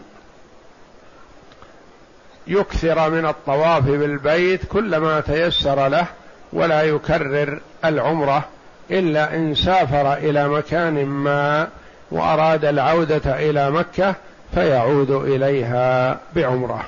يكثر 2.47 3.09
من 3.09 3.25
الطواف 3.25 3.83
بالبيت 3.83 4.65
كلما 4.65 5.19
تيسر 5.19 5.87
له 5.87 6.05
ولا 6.53 6.81
يكرر 6.81 7.59
العمرة 7.85 8.45
إلا 8.91 9.35
إن 9.35 9.55
سافر 9.55 10.13
إلى 10.13 10.47
مكان 10.47 11.05
ما 11.05 11.67
وأراد 12.11 12.65
العودة 12.65 13.49
إلى 13.49 13.71
مكة 13.71 14.15
فيعود 14.53 15.11
إليها 15.11 16.19
بعمرة. 16.35 16.85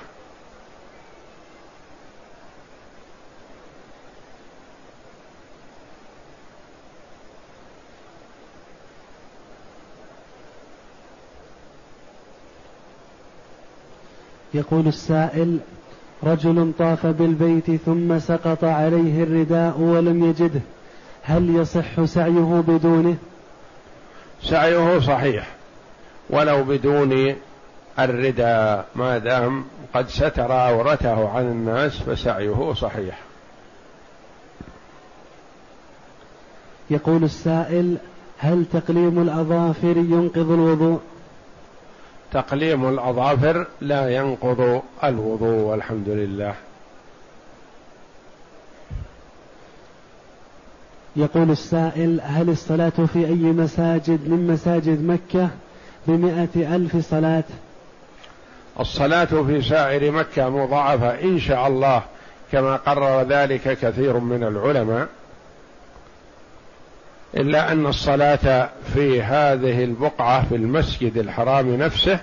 يقول 14.53 14.87
السائل 14.87 15.59
رجل 16.23 16.71
طاف 16.79 17.05
بالبيت 17.05 17.81
ثم 17.85 18.19
سقط 18.19 18.63
عليه 18.63 19.23
الرداء 19.23 19.79
ولم 19.79 20.29
يجده. 20.29 20.61
هل 21.27 21.55
يصح 21.55 22.05
سعيه 22.05 22.63
بدونه؟ 22.67 23.17
سعيه 24.43 24.99
صحيح. 24.99 25.47
ولو 26.29 26.63
بدون 26.63 27.35
الرداء 27.99 28.85
ما 28.95 29.17
دام 29.17 29.65
قد 29.93 30.09
ستر 30.09 30.51
عورته 30.51 31.29
عن 31.29 31.43
الناس 31.43 31.97
فسعيه 32.01 32.73
صحيح. 32.73 33.19
يقول 36.89 37.23
السائل 37.23 37.97
هل 38.37 38.65
تقليم 38.73 39.21
الأظافر 39.21 39.97
ينقض 39.97 40.51
الوضوء؟ 40.51 40.99
تقليم 42.31 42.89
الأظافر 42.89 43.67
لا 43.81 44.09
ينقض 44.09 44.81
الوضوء 45.03 45.59
والحمد 45.59 46.09
لله. 46.09 46.53
يقول 51.17 51.51
السائل 51.51 52.21
هل 52.23 52.49
الصلاة 52.49 52.89
في 53.13 53.25
أي 53.25 53.33
مساجد 53.35 54.29
من 54.29 54.47
مساجد 54.47 55.03
مكة 55.03 55.49
بمئة 56.07 56.75
ألف 56.75 57.09
صلاة؟ 57.09 57.43
الصلاة 58.79 59.25
في 59.25 59.61
سائر 59.61 60.11
مكة 60.11 60.49
مضاعفة 60.49 61.21
إن 61.21 61.39
شاء 61.39 61.67
الله 61.67 62.01
كما 62.51 62.75
قرر 62.75 63.21
ذلك 63.21 63.61
كثير 63.61 64.19
من 64.19 64.43
العلماء. 64.43 65.07
إلا 67.37 67.71
أن 67.71 67.85
الصلاة 67.87 68.69
في 68.93 69.21
هذه 69.21 69.83
البقعة 69.83 70.45
في 70.45 70.55
المسجد 70.55 71.17
الحرام 71.17 71.75
نفسه 71.75 72.19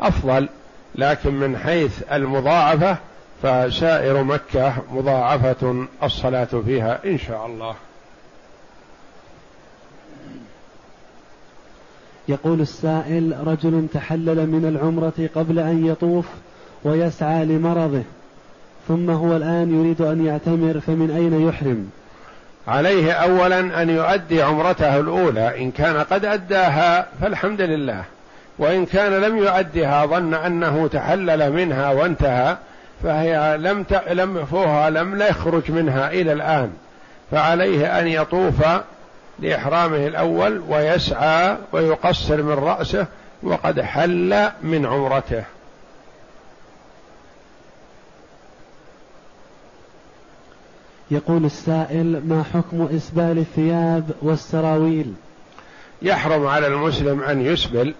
أفضل 0.00 0.48
لكن 0.94 1.34
من 1.34 1.56
حيث 1.58 2.02
المضاعفة 2.12 2.96
فسائر 3.42 4.22
مكة 4.22 4.74
مضاعفة 4.92 5.86
الصلاة 6.02 6.44
فيها 6.44 7.00
إن 7.04 7.18
شاء 7.18 7.46
الله. 7.46 7.74
يقول 12.28 12.60
السائل 12.60 13.34
رجل 13.46 13.86
تحلل 13.94 14.46
من 14.46 14.64
العمرة 14.68 15.28
قبل 15.34 15.58
أن 15.58 15.86
يطوف 15.86 16.26
ويسعى 16.84 17.44
لمرضه 17.44 18.02
ثم 18.88 19.10
هو 19.10 19.36
الآن 19.36 19.80
يريد 19.80 20.00
أن 20.00 20.26
يعتمر 20.26 20.80
فمن 20.80 21.10
أين 21.10 21.48
يحرم 21.48 21.90
عليه 22.68 23.12
أولا 23.12 23.82
أن 23.82 23.90
يؤدي 23.90 24.42
عمرته 24.42 25.00
الأولى 25.00 25.62
إن 25.62 25.70
كان 25.70 25.96
قد 25.96 26.24
أداها 26.24 27.06
فالحمد 27.20 27.60
لله 27.60 28.04
وإن 28.58 28.86
كان 28.86 29.12
لم 29.12 29.38
يؤدها 29.38 30.06
ظن 30.06 30.34
أنه 30.34 30.88
تحلل 30.92 31.52
منها 31.52 31.90
وانتهى 31.90 32.56
فهي 33.02 33.58
لم. 33.58 33.84
لم 34.10 34.44
فوها 34.44 34.90
لم 34.90 35.22
يخرج 35.22 35.70
منها 35.70 36.10
إلى 36.10 36.32
الآن 36.32 36.70
فعليه 37.30 38.00
أن 38.00 38.06
يطوف 38.06 38.64
لإحرامه 39.38 40.06
الأول 40.06 40.62
ويسعى 40.68 41.56
ويقصر 41.72 42.42
من 42.42 42.52
رأسه 42.52 43.06
وقد 43.42 43.80
حل 43.80 44.50
من 44.62 44.86
عمرته. 44.86 45.44
يقول 51.10 51.44
السائل 51.44 52.22
ما 52.26 52.44
حكم 52.54 52.88
إسبال 52.96 53.38
الثياب 53.38 54.10
والسراويل؟ 54.22 55.14
يحرم 56.02 56.46
على 56.46 56.66
المسلم 56.66 57.22
أن 57.22 57.40
يسبل 57.40 57.94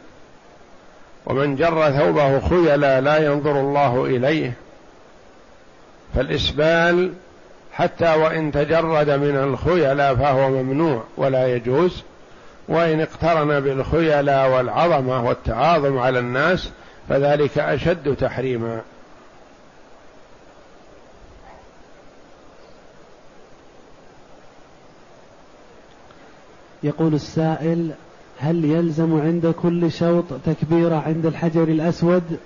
ومن 1.26 1.56
جر 1.56 1.90
ثوبه 1.90 2.40
خيلا 2.48 3.00
لا 3.00 3.26
ينظر 3.26 3.60
الله 3.60 4.04
إليه 4.04 4.52
فالإسبال 6.14 7.12
حتى 7.78 8.14
وإن 8.14 8.52
تجرد 8.52 9.10
من 9.10 9.36
الخيلاء 9.36 10.14
فهو 10.14 10.50
ممنوع 10.50 11.04
ولا 11.16 11.54
يجوز 11.54 12.02
وإن 12.68 13.00
اقترن 13.00 13.60
بالخيلاء 13.60 14.50
والعظمة 14.50 15.24
والتعاظم 15.24 15.98
على 15.98 16.18
الناس 16.18 16.70
فذلك 17.08 17.58
أشد 17.58 18.16
تحريما. 18.16 18.80
يقول 26.82 27.14
السائل 27.14 27.90
هل 28.38 28.64
يلزم 28.64 29.20
عند 29.20 29.54
كل 29.62 29.92
شوط 29.92 30.24
تكبيرة 30.46 31.02
عند 31.06 31.26
الحجر 31.26 31.62
الأسود؟ 31.62 32.38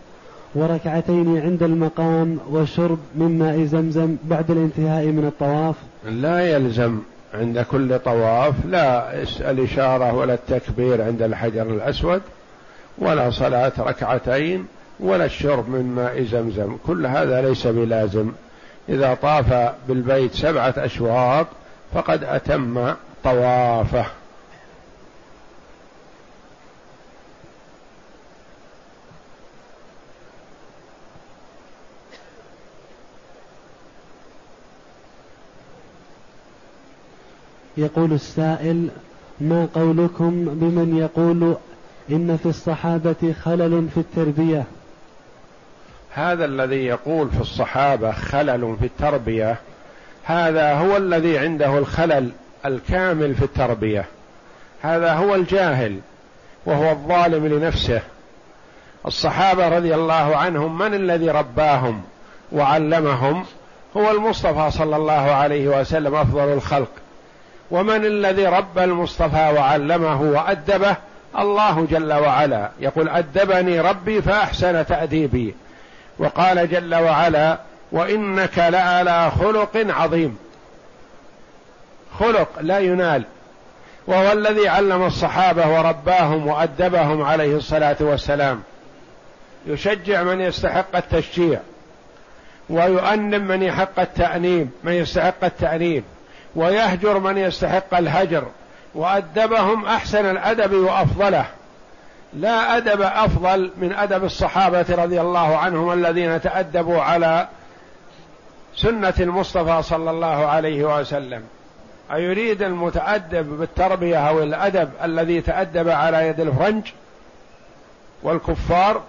وركعتين 0.54 1.40
عند 1.40 1.62
المقام 1.62 2.38
وشرب 2.50 2.98
من 3.14 3.38
ماء 3.38 3.64
زمزم 3.64 4.16
بعد 4.24 4.50
الانتهاء 4.50 5.04
من 5.04 5.26
الطواف. 5.26 5.74
لا 6.04 6.40
يلزم 6.40 6.98
عند 7.34 7.58
كل 7.58 7.98
طواف 7.98 8.54
لا 8.68 9.12
الإشارة 9.50 10.14
ولا 10.14 10.34
التكبير 10.34 11.02
عند 11.02 11.22
الحجر 11.22 11.62
الأسود 11.62 12.22
ولا 12.98 13.30
صلاة 13.30 13.72
ركعتين 13.78 14.66
ولا 15.00 15.24
الشرب 15.24 15.68
من 15.68 15.94
ماء 15.96 16.22
زمزم. 16.22 16.76
كل 16.86 17.06
هذا 17.06 17.42
ليس 17.42 17.66
بلازم. 17.66 18.32
إذا 18.88 19.14
طاف 19.14 19.74
بالبيت 19.88 20.34
سبعة 20.34 20.74
أشواط 20.76 21.46
فقد 21.94 22.24
أتم 22.24 22.94
طوافه. 23.24 24.06
يقول 37.76 38.12
السائل 38.12 38.88
ما 39.40 39.68
قولكم 39.74 40.44
بمن 40.44 40.96
يقول 40.98 41.56
إن 42.10 42.36
في 42.36 42.46
الصحابة 42.46 43.34
خلل 43.44 43.88
في 43.94 44.00
التربية؟ 44.00 44.64
هذا 46.14 46.44
الذي 46.44 46.84
يقول 46.84 47.30
في 47.30 47.40
الصحابة 47.40 48.12
خلل 48.12 48.76
في 48.80 48.86
التربية 48.86 49.56
هذا 50.24 50.74
هو 50.74 50.96
الذي 50.96 51.38
عنده 51.38 51.78
الخلل 51.78 52.30
الكامل 52.66 53.34
في 53.34 53.42
التربية. 53.42 54.04
هذا 54.82 55.12
هو 55.12 55.34
الجاهل 55.34 55.98
وهو 56.66 56.90
الظالم 56.90 57.46
لنفسه. 57.46 58.00
الصحابة 59.06 59.68
رضي 59.68 59.94
الله 59.94 60.36
عنهم 60.36 60.78
من 60.78 60.94
الذي 60.94 61.30
رباهم 61.30 62.02
وعلمهم؟ 62.52 63.44
هو 63.96 64.10
المصطفى 64.10 64.70
صلى 64.70 64.96
الله 64.96 65.12
عليه 65.12 65.80
وسلم 65.80 66.14
أفضل 66.14 66.52
الخلق. 66.52 66.88
ومن 67.72 68.04
الذي 68.04 68.46
ربى 68.46 68.84
المصطفى 68.84 69.52
وعلمه 69.56 70.22
وأدبه؟ 70.22 70.96
الله 71.38 71.86
جل 71.90 72.12
وعلا. 72.12 72.70
يقول 72.80 73.08
أدبني 73.08 73.80
ربي 73.80 74.22
فأحسن 74.22 74.86
تأديبي. 74.86 75.54
وقال 76.18 76.70
جل 76.70 76.94
وعلا 76.94 77.58
وإنك 77.92 78.58
لعلى 78.58 79.30
خلق 79.30 79.86
عظيم. 79.88 80.38
خلق 82.20 82.48
لا 82.60 82.78
ينال. 82.78 83.24
وهو 84.06 84.32
الذي 84.32 84.68
علم 84.68 85.06
الصحابة 85.06 85.78
ورباهم 85.78 86.46
وأدبهم 86.46 87.22
عليه 87.22 87.56
الصلاة 87.56 87.96
والسلام. 88.00 88.62
يشجع 89.66 90.22
من 90.22 90.40
يستحق 90.40 90.96
التشجيع. 90.96 91.60
ويؤنم 92.70 93.42
من 93.42 93.62
يحق 93.62 94.00
التأنيب 94.00 94.70
من 94.84 94.92
يستحق 94.92 95.44
التأنيب. 95.44 96.04
ويهجر 96.56 97.18
من 97.18 97.38
يستحق 97.38 97.94
الهجر 97.94 98.44
وأدبهم 98.94 99.84
أحسن 99.86 100.30
الأدب 100.30 100.74
وأفضله. 100.74 101.46
لا 102.32 102.76
أدب 102.76 103.02
أفضل 103.02 103.70
من 103.76 103.92
أدب 103.92 104.24
الصحابة 104.24 104.86
رضي 104.90 105.20
الله 105.20 105.56
عنهم 105.56 105.92
الذين 105.92 106.40
تأدبوا 106.40 107.02
على 107.02 107.48
سنة 108.76 109.14
المصطفى 109.20 109.82
صلى 109.82 110.10
الله 110.10 110.46
عليه 110.46 111.00
وسلم. 111.00 111.42
أيريد 112.12 112.62
المتأدب 112.62 113.58
بالتربية 113.58 114.28
أو 114.28 114.42
الأدب 114.42 114.90
الذي 115.04 115.40
تأدب 115.40 115.88
على 115.88 116.28
يد 116.28 116.40
الفرنج 116.40 116.82
والكفار 118.22 119.02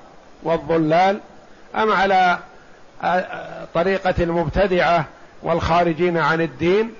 والضلال 0.43 1.19
أم 1.75 1.91
على 1.91 2.37
طريقة 3.73 4.13
المبتدعة 4.19 5.05
والخارجين 5.43 6.17
عن 6.17 6.41
الدين 6.41 6.93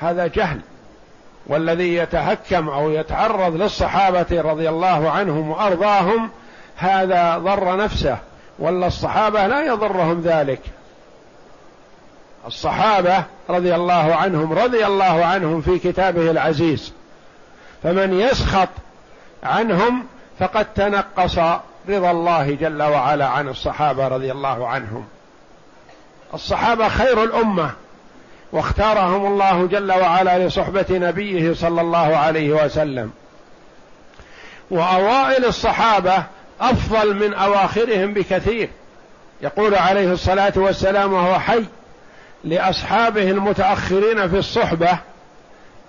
هذا 0.00 0.26
جهل 0.26 0.60
والذي 1.46 1.94
يتهكم 1.94 2.68
أو 2.68 2.90
يتعرض 2.90 3.56
للصحابة 3.56 4.26
رضي 4.30 4.68
الله 4.68 5.10
عنهم 5.10 5.50
وأرضاهم 5.50 6.30
هذا 6.76 7.38
ضر 7.38 7.76
نفسه 7.76 8.18
ولا 8.58 8.86
الصحابة 8.86 9.46
لا 9.46 9.66
يضرهم 9.66 10.20
ذلك. 10.20 10.60
الصحابة 12.46 13.24
رضي 13.50 13.74
الله 13.74 14.14
عنهم 14.14 14.52
رضي 14.52 14.86
الله 14.86 15.24
عنهم 15.24 15.60
في 15.60 15.78
كتابه 15.78 16.30
العزيز. 16.30 16.92
فمن 17.82 18.20
يسخط 18.20 18.68
عنهم 19.42 20.06
فقد 20.38 20.66
تنقص 20.74 21.38
رضا 21.88 22.10
الله 22.10 22.54
جل 22.54 22.82
وعلا 22.82 23.26
عن 23.26 23.48
الصحابة 23.48 24.08
رضي 24.08 24.32
الله 24.32 24.68
عنهم. 24.68 25.04
الصحابة 26.34 26.88
خير 26.88 27.24
الأمة. 27.24 27.70
واختارهم 28.52 29.26
الله 29.26 29.66
جل 29.66 29.92
وعلا 29.92 30.46
لصحبة 30.46 30.86
نبيه 30.90 31.54
صلى 31.54 31.80
الله 31.80 32.16
عليه 32.16 32.64
وسلم. 32.64 33.10
وأوائل 34.70 35.44
الصحابة 35.44 36.22
أفضل 36.60 37.14
من 37.14 37.34
أواخرهم 37.34 38.14
بكثير. 38.14 38.68
يقول 39.42 39.74
عليه 39.74 40.12
الصلاة 40.12 40.52
والسلام 40.56 41.12
وهو 41.12 41.38
حي 41.38 41.64
لأصحابه 42.44 43.30
المتأخرين 43.30 44.28
في 44.28 44.38
الصحبة 44.38 44.98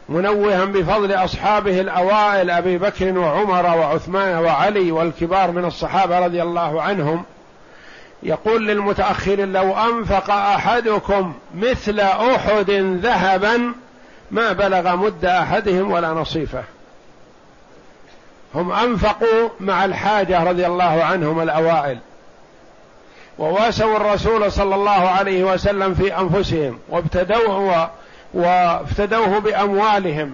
منوها 0.09 0.66
بفضل 0.66 1.12
أصحابه 1.14 1.82
الأوائل 1.82 2.49
أبي 2.49 2.78
بكر 2.78 3.18
وعمر 3.18 3.66
وعثمان 3.66 4.38
وعلي 4.38 4.91
والكبار 4.91 5.51
من 5.51 5.66
الصحابة 5.66 6.20
رضي 6.20 6.41
الله 6.41 6.82
عنهم. 6.82 7.24
يقول 8.24 8.67
للمتأخرين 8.67 9.53
لو 9.53 9.78
أنفق 9.78 10.32
أحدكم 10.32 11.34
مثل 11.55 11.99
أحد 11.99 12.72
ذهبا 13.01 13.74
ما 14.32 14.53
بلغ 14.53 14.95
مد 14.95 15.26
أحدهم 15.26 15.91
ولا 15.91 16.09
نصيفه. 16.09 16.63
هم 18.55 18.72
أنفقوا 18.72 19.49
مع 19.59 19.86
الحاجة 19.86 20.43
رضي 20.43 20.65
الله 20.65 21.03
عنهم 21.03 21.41
الأوائل. 21.41 21.97
وواسوا 23.39 23.97
الرسول 23.97 24.51
صلى 24.51 24.76
الله 24.76 25.09
عليه 25.09 25.43
وسلم 25.43 25.93
في 25.93 26.17
أنفسهم 26.17 26.80
وابتدوه 26.89 27.89
وافتدوه 28.34 29.39
بأموالهم. 29.39 30.34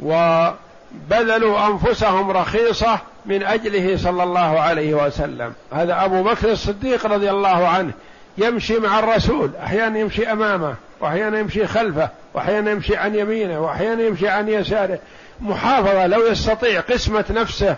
وبذلوا 0.00 1.66
أنفسهم 1.66 2.30
رخيصة 2.30 2.98
من 3.26 3.42
أجله 3.42 3.96
صلى 3.96 4.22
الله 4.22 4.60
عليه 4.60 4.94
وسلم. 4.94 5.52
هذا 5.72 6.04
أبو 6.04 6.22
بكر 6.22 6.52
الصديق 6.52 7.06
رضي 7.06 7.30
الله 7.30 7.68
عنه 7.68 7.92
يمشي 8.38 8.78
مع 8.78 8.98
الرسول 8.98 9.50
أحيانا 9.64 9.98
يمشي 9.98 10.32
أمامه 10.32 10.74
وأحيانا 11.00 11.38
يمشي 11.38 11.66
خلفه 11.66 12.08
وأحيانا 12.34 12.70
يمشي 12.70 12.96
عن 12.96 13.14
يمينه 13.14 13.60
وأحيانا 13.60 14.02
يمشي 14.02 14.28
عن 14.28 14.48
يساره. 14.48 14.98
محافظة 15.40 16.06
لو 16.06 16.26
يستطيع 16.26 16.80
قسمة 16.80 17.24
نفسه 17.30 17.76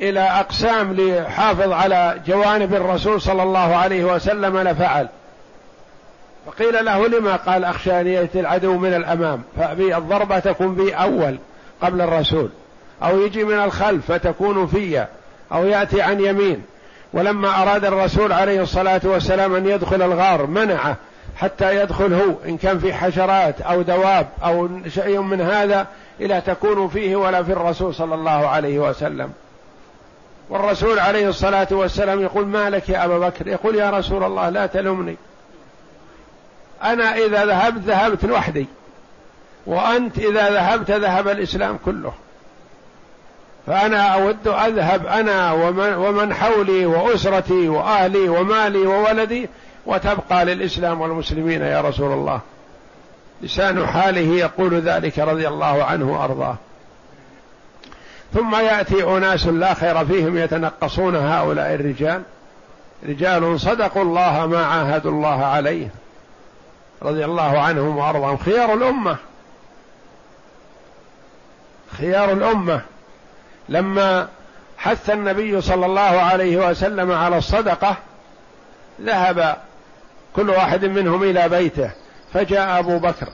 إلى 0.00 0.20
أقسام 0.20 0.92
ليحافظ 0.92 1.72
على 1.72 2.20
جوانب 2.26 2.74
الرسول 2.74 3.20
صلى 3.20 3.42
الله 3.42 3.76
عليه 3.76 4.04
وسلم 4.04 4.58
لفعل. 4.58 5.08
فقيل 6.46 6.84
له 6.84 7.08
لما؟ 7.08 7.36
قال 7.36 7.64
أخشى 7.64 8.00
أن 8.00 8.06
يأتي 8.06 8.40
العدو 8.40 8.78
من 8.78 8.94
الأمام 8.94 9.42
فأبي 9.56 9.96
الضربة 9.96 10.38
تكون 10.38 10.74
بي 10.74 10.94
أول 10.94 11.38
قبل 11.82 12.00
الرسول. 12.00 12.50
أو 13.02 13.20
يجي 13.20 13.44
من 13.44 13.54
الخلف 13.54 14.12
فتكون 14.12 14.66
فيا 14.66 15.08
أو 15.52 15.66
يأتي 15.66 16.02
عن 16.02 16.20
يمين. 16.20 16.62
ولما 17.12 17.62
أراد 17.62 17.84
الرسول 17.84 18.32
عليه 18.32 18.62
الصلاة 18.62 19.00
والسلام 19.04 19.54
أن 19.54 19.66
يدخل 19.66 20.02
الغار 20.02 20.46
منعه 20.46 20.96
حتى 21.36 21.76
يدخل 21.76 22.14
هو 22.14 22.34
إن 22.48 22.56
كان 22.56 22.78
في 22.78 22.94
حشرات 22.94 23.60
أو 23.60 23.82
دواب 23.82 24.28
أو 24.44 24.68
شيء 24.88 25.20
من 25.20 25.40
هذا 25.40 25.86
إلى 26.20 26.40
تكون 26.40 26.88
فيه 26.88 27.16
ولا 27.16 27.42
في 27.42 27.52
الرسول 27.52 27.94
صلى 27.94 28.14
الله 28.14 28.48
عليه 28.48 28.78
وسلم. 28.78 29.32
والرسول 30.50 30.98
عليه 30.98 31.28
الصلاة 31.28 31.68
والسلام 31.70 32.22
يقول 32.22 32.46
ما 32.46 32.70
لك 32.70 32.88
يا 32.88 33.04
أبا 33.04 33.18
بكر؟ 33.18 33.48
يقول 33.48 33.74
يا 33.74 33.90
رسول 33.90 34.24
الله 34.24 34.48
لا 34.48 34.66
تلمني 34.66 35.16
أنا 36.82 37.16
إذا 37.16 37.46
ذهبت 37.46 37.80
ذهبت 37.86 38.24
لوحدي. 38.24 38.66
وأنت 39.66 40.18
إذا 40.18 40.50
ذهبت 40.50 40.90
ذهب 40.90 41.28
الإسلام 41.28 41.78
كله. 41.84 42.12
فأنا 43.66 44.14
أود 44.14 44.48
أذهب 44.48 45.06
أنا 45.06 45.52
ومن, 45.52 45.94
ومن 45.94 46.34
حولي 46.34 46.86
وأسرتي 46.86 47.68
وأهلي 47.68 48.28
ومالي 48.28 48.78
وولدي 48.78 49.48
وتبقى 49.86 50.44
للإسلام 50.44 51.00
والمسلمين 51.00 51.62
يا 51.62 51.80
رسول 51.80 52.12
الله. 52.12 52.40
لسان 53.42 53.86
حاله 53.86 54.34
يقول 54.34 54.80
ذلك 54.80 55.18
رضي 55.18 55.48
الله 55.48 55.84
عنه 55.84 56.12
وأرضاه. 56.12 56.56
ثم 58.34 58.54
يأتي 58.54 59.04
أناس 59.04 59.46
لا 59.46 59.74
خير 59.74 60.04
فيهم 60.04 60.38
يتنقصون 60.38 61.16
هؤلاء 61.16 61.74
الرجال. 61.74 62.22
رجال 63.08 63.60
صدقوا 63.60 64.02
الله 64.02 64.46
ما 64.46 64.66
عاهدوا 64.66 65.10
الله 65.10 65.44
عليه 65.44 65.88
رضي 67.02 67.24
الله 67.24 67.58
عنهم 67.60 67.96
وأرضاهم. 67.96 68.36
خيار 68.36 68.74
الأمة. 68.74 69.16
خيار 71.98 72.32
الأمة. 72.32 72.80
لما 73.70 74.28
حث 74.78 75.10
النبي 75.10 75.60
صلى 75.60 75.86
الله 75.86 76.00
عليه 76.00 76.68
وسلم 76.70 77.12
على 77.12 77.38
الصدقة 77.38 77.96
ذهب 79.00 79.56
كل 80.36 80.50
واحد 80.50 80.84
منهم 80.84 81.22
إلى 81.22 81.48
بيته 81.48 81.90
فجاء 82.32 82.78
أبو 82.78 82.98
بكر 82.98 83.28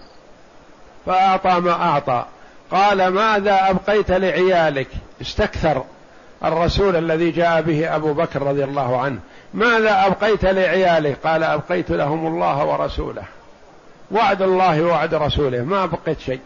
فأعطى 1.07 1.61
ما 1.61 1.73
أعطى 1.73 2.25
قال 2.71 3.09
ماذا 3.09 3.71
أبقيت 3.71 4.11
لعيالك؟ 4.11 4.89
استكثر 5.21 5.85
الرسول 6.45 6.97
الذي 6.97 7.31
جاء 7.31 7.63
به 7.63 7.97
أبو 7.97 8.13
بكر 8.13 8.43
رضي 8.43 8.65
الله 8.65 9.01
عنه. 9.01 9.19
ماذا 9.55 10.07
أبقيت 10.07 10.45
لعيالك 10.45 11.17
قال 11.25 11.43
أبقيت 11.43 11.91
لهم 11.91 12.27
الله 12.27 12.65
ورسوله. 12.65 13.23
وعد 14.11 14.43
الله 14.43 14.83
ووعد 14.83 15.15
رسوله. 15.15 15.61
ما 15.61 15.85
أبقيت 15.85 16.21
شيء. 16.21 16.41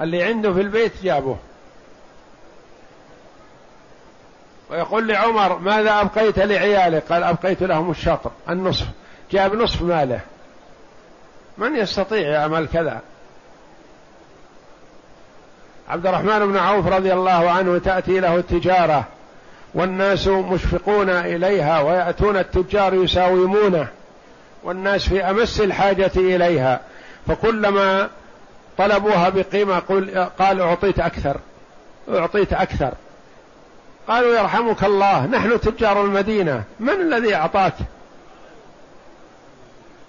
اللي 0.00 0.22
عنده 0.22 0.52
في 0.52 0.60
البيت 0.60 0.92
جابه. 1.02 1.36
ويقول 4.70 5.08
لعمر 5.08 5.58
ماذا 5.58 6.00
أبقيت 6.00 6.38
لعيالك؟ 6.38 7.12
قال 7.12 7.22
أبقيت 7.24 7.62
لهم 7.62 7.90
الشطر 7.90 8.30
النصف. 8.48 8.86
جاب 9.32 9.54
نصف 9.54 9.82
ماله. 9.82 10.20
من 11.58 11.76
يستطيع 11.76 12.28
يعمل 12.28 12.68
كذا؟ 12.68 13.00
عبد 15.88 16.06
الرحمن 16.06 16.46
بن 16.46 16.56
عوف 16.56 16.86
رضي 16.86 17.12
الله 17.12 17.50
عنه 17.50 17.78
تأتي 17.78 18.20
له 18.20 18.36
التجارة 18.36 19.04
والناس 19.74 20.28
مشفقون 20.28 21.10
إليها 21.10 21.80
ويأتون 21.80 22.36
التجار 22.36 22.94
يساومونه 22.94 23.88
والناس 24.64 25.08
في 25.08 25.24
أمس 25.24 25.60
الحاجة 25.60 26.10
إليها 26.16 26.80
فكلما 27.26 28.08
طلبوها 28.78 29.28
بقيمة 29.28 29.78
قال 30.38 30.60
أعطيت 30.60 30.98
أكثر 30.98 31.36
أعطيت 32.08 32.52
أكثر. 32.52 32.92
قالوا 34.08 34.38
يرحمك 34.38 34.84
الله 34.84 35.26
نحن 35.26 35.60
تجار 35.60 36.04
المدينة 36.04 36.62
من 36.80 37.00
الذي 37.00 37.34
أعطاك؟ 37.34 37.74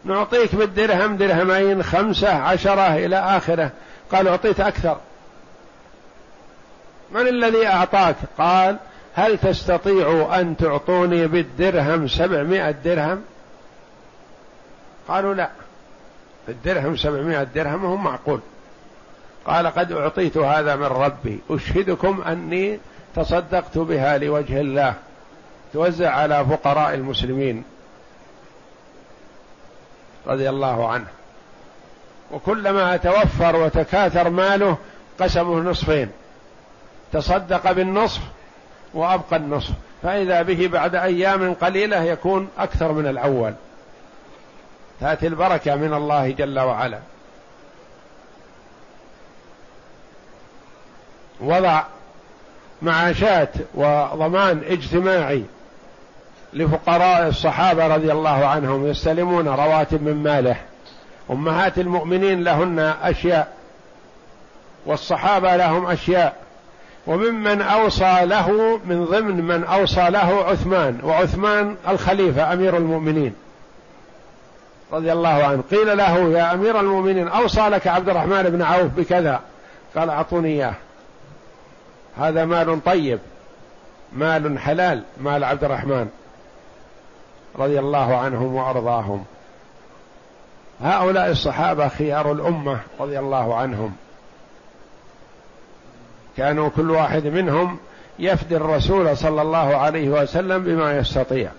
نعطيك 0.04 0.56
بالدرهم 0.56 1.18
درهمين 1.18 1.84
خمسة 1.84 2.34
عشرة 2.34 2.96
إلى 2.96 3.16
آخرة. 3.16 3.72
قال 4.12 4.28
أعطيت 4.28 4.60
أكثر. 4.60 4.98
من 7.12 7.28
الذي 7.28 7.68
أعطاك؟ 7.68 8.16
قال 8.38 8.78
هل 9.16 9.38
تستطيع 9.38 10.40
أن 10.40 10.58
تعطوني 10.58 11.28
بالدرهم 11.28 12.08
سبعمائة 12.08 12.72
درهم؟ 12.72 13.22
قالوا 15.08 15.34
لا. 15.34 15.50
الدرهم 16.50 16.98
سبعمائة 16.98 17.44
درهم 17.44 17.86
هم 17.86 18.04
معقول. 18.04 18.40
قال 19.46 19.68
قد 19.68 19.92
أعطيت 19.92 20.38
هذا 20.38 20.76
من 20.76 20.86
ربي. 20.86 21.40
أشهدكم 21.50 22.22
أني 22.22 22.80
تصدقت 23.16 23.78
بها 23.78 24.18
لوجه 24.18 24.62
الله. 24.62 24.94
توزع 25.74 26.10
على 26.12 26.46
فقراء 26.46 26.94
المسلمين. 26.94 27.64
رضي 30.28 30.50
الله 30.50 30.90
عنه. 30.90 31.08
وكلما 32.32 32.98
توفر 32.98 33.56
وتكاثر 33.56 34.30
ماله 34.30 34.78
قسمه 35.20 35.60
نصفين. 35.60 36.12
تصدق 37.14 37.72
بالنصف 37.72 38.22
وأبقى 38.94 39.36
النصف. 39.36 39.74
فإذا 40.04 40.42
به 40.42 40.68
بعد 40.68 40.96
أيام 40.96 41.54
قليلة 41.54 42.04
يكون 42.04 42.50
أكثر 42.58 42.92
من 42.92 43.08
الأول. 43.08 43.54
تأتي 45.02 45.28
البركة 45.28 45.76
من 45.76 45.94
الله 45.94 46.32
جل 46.32 46.60
وعلا. 46.60 47.00
وضع 51.42 51.84
معاشات 52.82 53.50
وضمان 53.74 54.62
اجتماعي 54.68 55.44
لفقراء 56.54 57.28
الصحابة 57.28 57.88
رضي 57.88 58.12
الله 58.12 58.46
عنهم 58.48 58.88
يستلمون 58.88 59.48
رواتب 59.48 60.04
من 60.04 60.24
ماله. 60.24 60.56
أمهات 61.32 61.78
المؤمنين 61.78 62.44
لهن 62.44 62.80
أشياء 63.04 63.54
والصحابة 64.86 65.56
لهم 65.56 65.86
أشياء. 65.88 66.36
وممن 67.08 67.62
أوصى 67.62 68.26
له 68.26 68.80
من 68.86 69.06
ضمن 69.06 69.46
من 69.46 69.64
أوصى 69.64 70.10
له 70.10 70.44
عثمان 70.44 71.00
وعثمان 71.04 71.76
الخليفة 71.90 72.54
أمير 72.54 72.78
المؤمنين. 72.78 73.34
رضي 74.94 75.12
الله 75.12 75.44
عنه. 75.44 75.64
قيل 75.72 75.98
له 75.98 76.30
يا 76.30 76.54
أمير 76.54 76.80
المؤمنين 76.80 77.28
أوصى 77.28 77.62
لك 77.62 77.88
عبد 77.88 78.10
الرحمن 78.10 78.44
بن 78.44 78.62
عوف 78.62 78.88
بكذا. 78.98 79.40
قال 79.96 80.10
أعطوني 80.10 80.48
إياه. 80.50 80.74
هذا 82.20 82.46
مال 82.46 82.84
طيب 82.84 83.20
مال 84.14 84.60
حلال 84.60 85.04
مال 85.22 85.44
عبد 85.44 85.64
الرحمن 85.64 86.10
رضي 87.56 87.80
الله 87.80 88.18
عنهم 88.18 88.56
وأرضاهم. 88.56 89.24
هؤلاء 90.82 91.32
الصحابة 91.32 91.88
خيار 91.88 92.32
الأمة 92.32 92.80
رضي 93.00 93.20
الله 93.20 93.56
عنهم. 93.56 93.96
كانوا 96.38 96.70
كل 96.70 96.92
واحد 96.92 97.28
منهم 97.28 97.78
يفدي 98.20 98.56
الرسول 98.56 99.18
صلى 99.18 99.42
الله 99.42 99.78
عليه 99.78 100.10
وسلم 100.10 100.64
بما 100.64 100.98
يستطيع. 100.98 101.52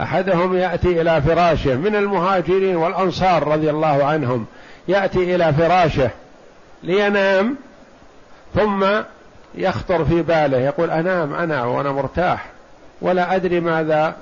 أحدهم 0.00 0.56
يأتي 0.56 1.00
إلى 1.00 1.22
فراشه 1.22 1.74
من 1.74 1.96
المهاجرين 1.96 2.76
والأنصار 2.76 3.48
رضي 3.48 3.70
الله 3.70 4.04
عنهم 4.04 4.46
يأتي 4.88 5.34
إلى 5.34 5.52
فراشه 5.52 6.10
لينام 6.82 7.56
ثم 8.54 8.86
يخطر 9.54 10.04
في 10.04 10.22
باله 10.22 10.58
يقول 10.58 10.90
أنام 10.90 11.34
أنا 11.34 11.64
وأنا 11.64 11.92
مرتاح 11.92 12.46
ولا 13.00 13.36
أدري 13.36 13.60
ماذا 13.60 14.16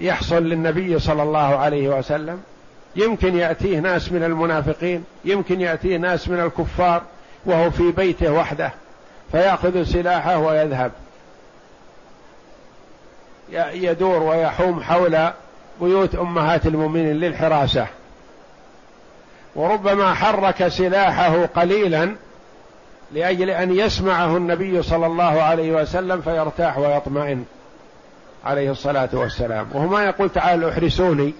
يحصل 0.00 0.42
للنبي 0.42 0.98
صلى 0.98 1.22
الله 1.22 1.56
عليه 1.56 1.88
وسلم. 1.88 2.42
يمكن 2.96 3.36
يأتيه 3.38 3.78
ناس 3.78 4.12
من 4.12 4.24
المنافقين 4.24 5.04
يمكن 5.24 5.60
يأتيه 5.60 5.96
ناس 5.96 6.28
من 6.28 6.40
الكفار 6.40 7.02
وهو 7.44 7.70
في 7.70 7.92
بيته 7.92 8.32
وحده 8.32 8.72
فيأخذ 9.32 9.82
سلاحه 9.82 10.38
ويذهب. 10.38 10.92
يدور 13.72 14.22
ويحوم 14.22 14.82
حول 14.82 15.30
بيوت 15.80 16.14
أمهات 16.14 16.66
المؤمنين 16.66 17.16
للحراسة. 17.16 17.86
وربما 19.54 20.14
حرك 20.14 20.68
سلاحه 20.68 21.46
قليلا 21.46 22.14
لأجل 23.12 23.50
أن 23.50 23.76
يسمعه 23.76 24.36
النبي 24.36 24.82
صلى 24.82 25.06
الله 25.06 25.42
عليه 25.42 25.72
وسلم 25.72 26.20
فيرتاح 26.20 26.78
ويطمئن 26.78 27.44
عليه 28.44 28.70
الصلاة 28.70 29.08
والسلام. 29.12 29.66
وهو 29.72 29.86
ما 29.86 30.04
يقول 30.04 30.30
تعالوا 30.30 30.70
احرسوني. 30.70 31.34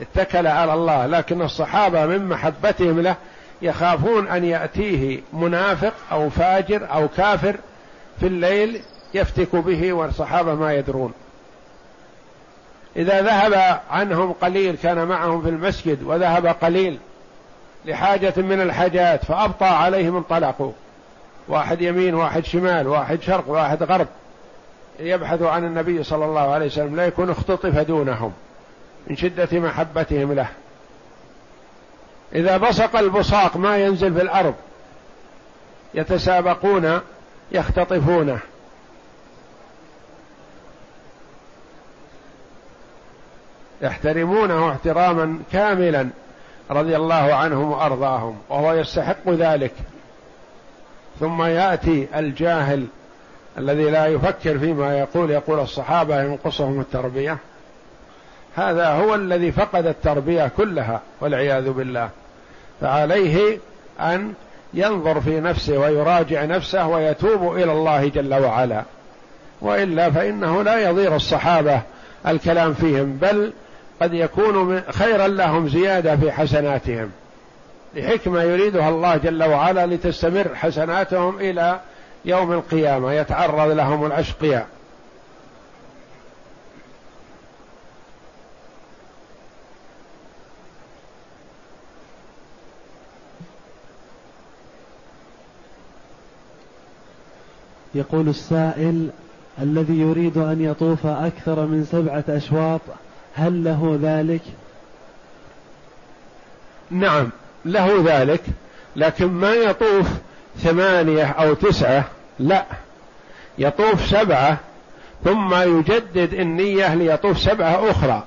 اتكل 0.00 0.46
على 0.46 0.74
الله. 0.74 1.06
لكن 1.06 1.42
الصحابة 1.42 2.06
من 2.06 2.28
محبتهم 2.28 3.00
له 3.00 3.16
يخافون 3.62 4.28
أن 4.28 4.44
يأتيه 4.44 5.20
منافق 5.32 5.92
أو 6.12 6.30
فاجر 6.30 6.88
أو 6.92 7.08
كافر 7.16 7.56
في 8.20 8.26
الليل 8.26 8.82
يفتك 9.14 9.56
به 9.56 9.92
والصحابة 9.92 10.54
ما 10.54 10.74
يدرون. 10.74 11.12
إذا 12.96 13.22
ذهب 13.22 13.80
عنهم 13.90 14.32
قليل 14.32 14.76
كان 14.82 15.06
معهم 15.06 15.42
في 15.42 15.48
المسجد 15.48 16.02
وذهب 16.02 16.46
قليل 16.46 16.98
لحاجة 17.84 18.32
من 18.36 18.60
الحاجات 18.60 19.24
فابطا 19.24 19.66
عليهم 19.66 20.16
انطلقوا. 20.16 20.72
واحد 21.48 21.80
يمين 21.80 22.14
واحد 22.14 22.44
شمال 22.44 22.88
واحد 22.88 23.22
شرق 23.22 23.48
واحد 23.48 23.82
غرب. 23.82 24.06
يبحث 25.00 25.42
عن 25.42 25.64
النبي 25.64 26.04
صلى 26.04 26.24
الله 26.24 26.52
عليه 26.52 26.66
وسلم 26.66 26.96
لا 26.96 27.06
يكون 27.06 27.30
اختطف 27.30 27.78
دونهم 27.78 28.32
من 29.06 29.16
شدة 29.16 29.60
محبتهم 29.60 30.32
له. 30.32 30.48
إذا 32.34 32.56
بصق 32.56 32.96
البصاق 32.96 33.56
ما 33.56 33.76
ينزل 33.76 34.14
في 34.14 34.22
الأرض 34.22 34.54
يتسابقون 35.94 37.00
يختطفونه 37.52 38.38
يحترمونه 43.82 44.70
احتراما 44.70 45.38
كاملا. 45.52 46.08
رضي 46.70 46.96
الله 46.96 47.34
عنهم 47.34 47.72
وأرضاهم 47.72 48.38
وهو 48.48 48.72
يستحق 48.72 49.28
ذلك. 49.28 49.72
ثم 51.20 51.42
يأتي 51.42 52.06
الجاهل 52.16 52.86
الذي 53.58 53.90
لا 53.90 54.06
يفكر 54.06 54.58
فيما 54.58 54.98
يقول 54.98 55.30
يقول 55.30 55.60
الصحابة 55.60 56.22
ينقصهم 56.22 56.80
التربية. 56.80 57.38
هذا 58.56 58.88
هو 58.88 59.14
الذي 59.14 59.52
فقد 59.52 59.86
التربية 59.86 60.50
كلها 60.56 61.00
والعياذ 61.20 61.70
بالله. 61.70 62.10
فعليه 62.80 63.58
أن 64.00 64.32
ينظر 64.74 65.20
في 65.20 65.40
نفسه 65.40 65.78
ويراجع 65.78 66.44
نفسه 66.44 66.86
ويتوب 66.86 67.56
إلى 67.56 67.72
الله 67.72 68.08
جل 68.08 68.34
وعلا. 68.34 68.82
وإلا 69.60 70.10
فإنه 70.10 70.62
لا 70.62 70.90
يضير 70.90 71.16
الصحابة 71.16 71.80
الكلام 72.26 72.74
فيهم 72.74 73.16
بل 73.16 73.52
قد 74.00 74.14
يكون 74.14 74.80
خيرا 74.80 75.28
لهم 75.28 75.68
زيادة 75.68 76.16
في 76.16 76.32
حسناتهم. 76.32 77.10
لحكمة 77.94 78.42
يريدها 78.42 78.88
الله 78.88 79.16
جل 79.16 79.44
وعلا 79.44 79.86
لتستمر 79.86 80.54
حسناتهم 80.54 81.38
إلى 81.38 81.80
يوم 82.24 82.52
القيامة 82.52 83.12
يتعرض 83.12 83.70
لهم 83.70 84.06
الأشقياء. 84.06 84.66
يقول 97.94 98.28
السائل 98.28 99.10
الذي 99.62 100.00
يريد 100.00 100.38
أن 100.38 100.60
يطوف 100.60 101.06
أكثر 101.06 101.66
من 101.66 101.84
سبعة 101.92 102.24
أشواط 102.28 102.80
هل 103.34 103.64
له 103.64 103.98
ذلك؟ 104.02 104.42
نعم 106.90 107.30
له 107.64 108.02
ذلك 108.04 108.42
لكن 108.96 109.26
ما 109.26 109.54
يطوف 109.54 110.06
ثمانية 110.58 111.26
أو 111.26 111.54
تسعة؟ 111.54 112.04
لا 112.38 112.64
يطوف 113.58 114.06
سبعة 114.06 114.58
ثم 115.24 115.54
يجدد 115.54 116.34
النية 116.34 116.94
ليطوف 116.94 117.38
سبعة 117.38 117.90
أخرى 117.90 118.22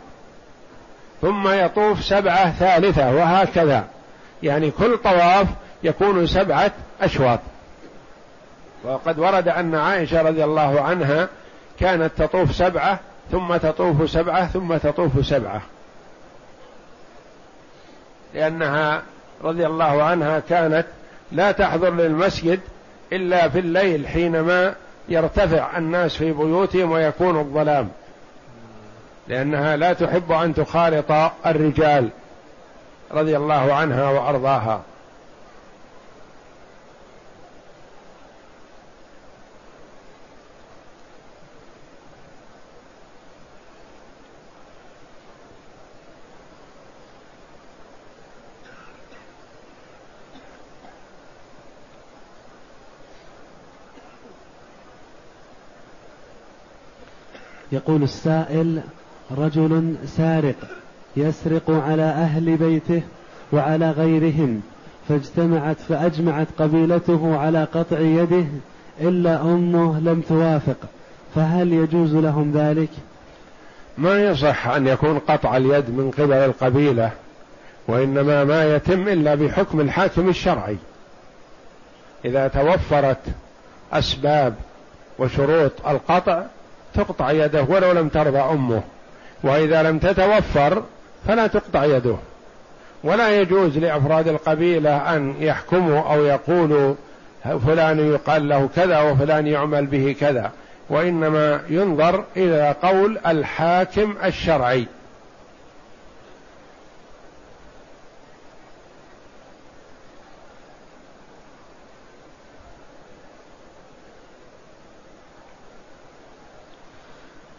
ثم 1.22 1.47
يطوف 1.47 2.04
سبعة 2.04 2.51
ثالثة 2.51 3.12
وهكذا. 3.16 3.88
يعني 4.43 4.72
كل 4.72 4.97
طواف 4.97 5.47
يكون 5.84 6.28
سبعة 6.28 6.72
أشواط. 7.01 7.39
وقد 8.84 9.20
ورد 9.20 9.47
أن 9.47 9.76
عائشة 9.76 10.22
رضي 10.22 10.43
الله 10.43 10.82
عنها 10.82 11.30
كانت 11.80 12.12
تطوف 12.18 12.56
سبعة 12.56 12.99
ثم 13.32 13.58
تطوف 13.58 14.10
سبعة 14.10 14.48
ثم 14.48 14.78
تطوف 14.78 15.26
سبعة. 15.26 15.62
لأنها 18.34 19.04
رضي 19.44 19.66
الله 19.66 20.04
عنها 20.04 20.40
كانت 20.40 20.86
لا 21.32 21.52
تحضر 21.52 21.90
للمسجد 21.90 22.60
إلا 23.14 23.50
في 23.50 23.60
الليل 23.60 24.08
حينما 24.08 24.76
يرتفع 25.10 25.78
الناس 25.78 26.16
في 26.16 26.32
بيوتهم 26.32 26.92
ويكون 26.92 27.40
الظلام. 27.40 27.90
لأنها 29.28 29.76
لا 29.76 29.94
تحب 29.94 30.32
أن 30.32 30.54
تخالط 30.54 31.12
الرجال 31.46 32.10
رضي 33.12 33.38
الله 33.38 33.74
عنها 33.74 34.10
وأرضاها. 34.10 34.82
يقول 57.74 58.04
السائل 58.04 58.82
رجل 59.38 59.96
سارق 60.06 60.56
يسرق 61.18 61.72
على 61.72 62.04
أهل 62.04 62.58
بيته 62.58 63.02
وعلى 63.54 63.92
غيرهم 63.92 64.62
فاجتمعت 65.10 65.80
فأجمعت 65.80 66.48
قبيلته 66.60 67.38
على 67.38 67.64
قطع 67.64 68.00
يده 68.00 68.46
إلا 69.02 69.42
أمه 69.42 70.00
لم 70.00 70.22
توافق 70.22 70.78
فهل 71.36 71.74
يجوز 71.74 72.16
لهم 72.16 72.52
ذلك؟ 72.52 72.90
ما 73.98 74.24
يصح 74.24 74.68
أن 74.68 74.88
يكون 74.88 75.20
قطع 75.20 75.58
اليد 75.58 75.90
من 75.90 76.12
قبل 76.12 76.34
القبيلة 76.34 77.12
وإنما 77.88 78.44
ما 78.44 78.76
يتم 78.76 79.08
إلا 79.08 79.36
بحكم 79.36 79.80
الحاكم 79.80 80.30
الشرعي 80.30 80.78
إذا 82.26 82.48
توفرت 82.48 83.22
أسباب 83.94 84.56
وشروط 85.20 85.72
القطع 85.88 86.44
تقطع 86.94 87.32
يده 87.32 87.66
ولو 87.70 87.91
لم 87.91 88.10
ترضى 88.10 88.39
أمه. 88.39 88.82
وإذا 89.44 89.84
لم 89.84 90.00
تتوفر 90.00 90.84
فلا 91.28 91.48
تقطع 91.48 91.86
يده. 91.86 92.16
ولا 93.04 93.41
يجوز 93.41 93.78
لأفراد 93.78 94.28
القبيلة 94.28 95.16
أن 95.16 95.36
يحكموا 95.39 96.14
أو 96.14 96.26
يقولوا 96.26 96.96
فلان 97.44 98.00
يقال 98.00 98.50
له 98.50 98.70
كذا 98.76 99.00
وفلان 99.00 99.48
يعمل 99.48 99.86
به 99.86 100.16
كذا. 100.20 100.52
وإنما 100.89 101.62
ينظر 101.70 102.24
إلى 102.38 102.76
قول 102.84 103.20
الحاكم 103.28 104.16
الشرعي. 104.24 104.88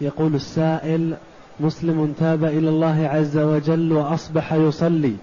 يقول 0.05 0.35
السائل 0.35 1.15
مسلم 1.61 2.15
تاب 2.21 2.45
إلى 2.45 2.69
الله 2.69 3.09
عز 3.13 3.39
وجل 3.39 3.93
وأصبح 3.93 4.53
يصلي 4.53 5.17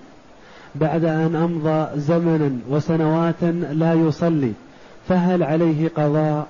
بعد 0.75 1.05
أن 1.05 1.35
أمضى 1.35 1.99
زمنا 1.99 2.59
وسنوات 2.69 3.43
لا 3.71 3.93
يصلي 3.93 4.53
فهل 5.09 5.43
عليه 5.43 5.89
قضاء؟ 5.95 6.47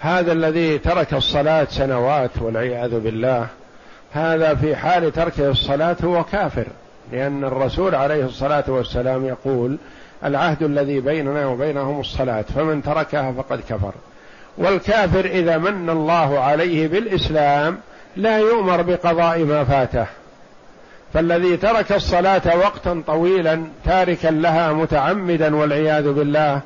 هذا 0.00 0.32
الذي 0.32 0.78
ترك 0.78 1.14
الصلاة 1.14 1.64
سنوات 1.64 2.30
والعياذ 2.40 3.00
بالله 3.00 3.46
هذا 4.12 4.54
في 4.54 4.76
حال 4.76 5.12
تركه 5.12 5.50
الصلاة 5.50 5.96
هو 6.04 6.24
كافر 6.24 6.66
لأن 7.12 7.44
الرسول 7.44 7.94
عليه 7.94 8.24
الصلاة 8.24 8.64
والسلام 8.68 9.24
يقول 9.24 9.76
العهد 10.24 10.62
الذي 10.62 11.00
بيننا 11.00 11.46
وبينهم 11.46 12.00
الصلاة 12.00 12.42
فمن 12.42 12.82
تركها 12.82 13.32
فقد 13.32 13.60
كفر. 13.68 13.92
والكافر 14.58 15.24
إذا 15.24 15.58
من 15.58 15.90
الله 15.90 16.40
عليه 16.40 16.88
بالإسلام 16.88 17.78
لا 18.16 18.38
يؤمر 18.38 18.82
بقضاء 18.82 19.38
ما 19.38 19.64
فاته. 19.64 20.06
فالذي 21.14 21.56
ترك 21.56 21.92
الصلاة 21.92 22.56
وقتا 22.56 23.02
طويلا 23.06 23.64
تاركا 23.84 24.28
لها 24.28 24.72
متعمدا 24.72 25.56
والعياذ 25.56 26.12
بالله 26.12 26.60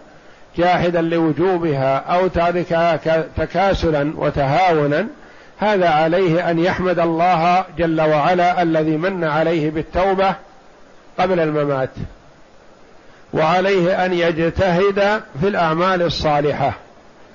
جاحدا 0.57 1.01
لوجوبها 1.01 1.97
أو 1.97 2.26
تاركها 2.26 3.01
تكاسلا 3.37 4.12
وتهاونا 4.16 5.07
هذا 5.59 5.89
عليه 5.89 6.51
أن 6.51 6.59
يحمد 6.59 6.99
الله 6.99 7.64
جل 7.78 8.01
وعلا 8.01 8.62
الذي 8.62 8.97
من 8.97 9.24
عليه 9.24 9.70
بالتوبة 9.70 10.34
قبل 11.18 11.41
الممات 11.41 11.91
وعليه 13.34 14.05
أن 14.05 14.12
يجتهد 14.12 15.20
في 15.41 15.49
الأعمال 15.49 16.03
الصالحة. 16.03 16.72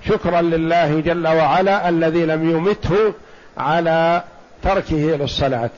شكرا 0.07 0.41
لله 0.41 0.99
جل 0.99 1.27
وعلا 1.27 1.89
الذي 1.89 2.25
لم 2.25 2.49
يمته 2.49 3.13
على 3.57 4.23
تركه 4.63 4.95
للصلاة. 4.95 5.69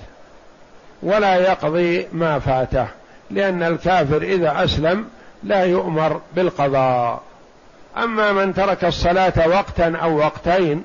ولا 1.03 1.35
يقضي 1.35 2.07
ما 2.13 2.39
فاته 2.39 2.87
لأن 3.31 3.63
الكافر 3.63 4.21
إذا 4.21 4.63
أسلم 4.63 5.05
لا 5.43 5.63
يؤمر 5.63 6.21
بالقضاء. 6.35 7.21
أما 7.97 8.31
من 8.31 8.53
ترك 8.53 8.85
الصلاة 8.85 9.47
وقتا 9.47 9.97
أو 10.03 10.17
وقتين 10.17 10.83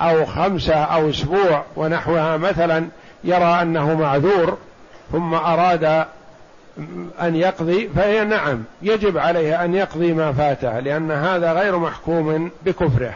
أو 0.00 0.26
خمسه 0.26 0.74
أو 0.74 1.10
أسبوع 1.10 1.64
ونحوها 1.76 2.36
مثلا 2.36 2.86
يرى 3.24 3.62
أنه 3.62 3.94
معذور 3.94 4.58
ثم 5.12 5.34
أراد 5.34 6.04
أن 7.20 7.36
يقضي 7.36 7.88
فهي 7.88 8.24
نعم 8.24 8.64
يجب 8.82 9.18
عليه 9.18 9.64
أن 9.64 9.74
يقضي 9.74 10.12
ما 10.12 10.32
فاته 10.32 10.78
لأن 10.78 11.10
هذا 11.10 11.52
غير 11.52 11.78
محكوم 11.78 12.50
بكفره. 12.64 13.14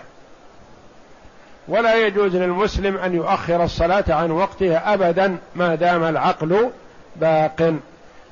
ولا 1.69 2.07
يجوز 2.07 2.37
للمسلم 2.37 2.97
أن 2.97 3.15
يؤخر 3.15 3.65
الصلاة 3.65 4.05
عن 4.09 4.31
وقتها 4.31 4.95
ابدا 4.95 5.37
ما 5.57 5.75
دام 5.75 6.05
العقل 6.05 6.71
باق. 7.17 7.75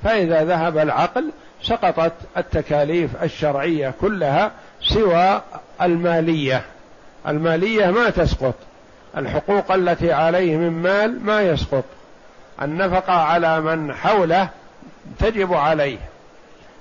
فإذا 0.05 0.45
ذهب 0.45 0.79
العقل 0.79 1.31
سقطت 1.63 2.13
التكاليف 2.37 3.23
الشرعية 3.23 3.95
كلها 4.01 4.51
سوى 4.81 5.43
المالية. 5.83 6.63
المالية 7.29 7.87
ما 7.91 8.11
تسقط. 8.11 8.55
الحقوق 9.17 9.73
التي 9.73 10.13
عليه 10.13 10.57
من 10.57 10.83
مال 10.83 11.25
ما 11.25 11.43
يسقط. 11.43 11.85
النفقة 12.63 13.13
على 13.13 13.61
من 13.61 13.95
حوله 13.95 14.49
تجب 15.19 15.55
عليه. 15.55 15.99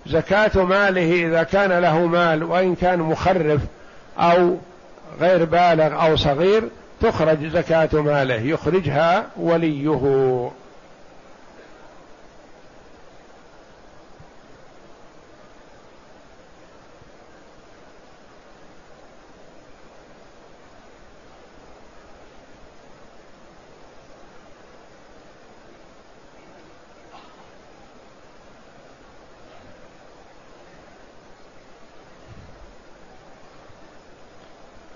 زكاة 0.06 0.64
ماله 0.64 1.28
إذا 1.28 1.44
كان 1.44 1.72
له 1.72 2.06
مال 2.06 2.44
وإن 2.44 2.76
كان 2.76 3.00
مخرف 3.00 3.62
أو 4.20 4.58
غير 5.20 5.46
بالغ 5.46 6.06
أو 6.06 6.16
صغير 6.16 6.64
تخرج 7.02 7.48
زكاة 7.48 7.90
ماله 7.94 8.42
يخرجها 8.42 9.28
وليه. 9.38 10.52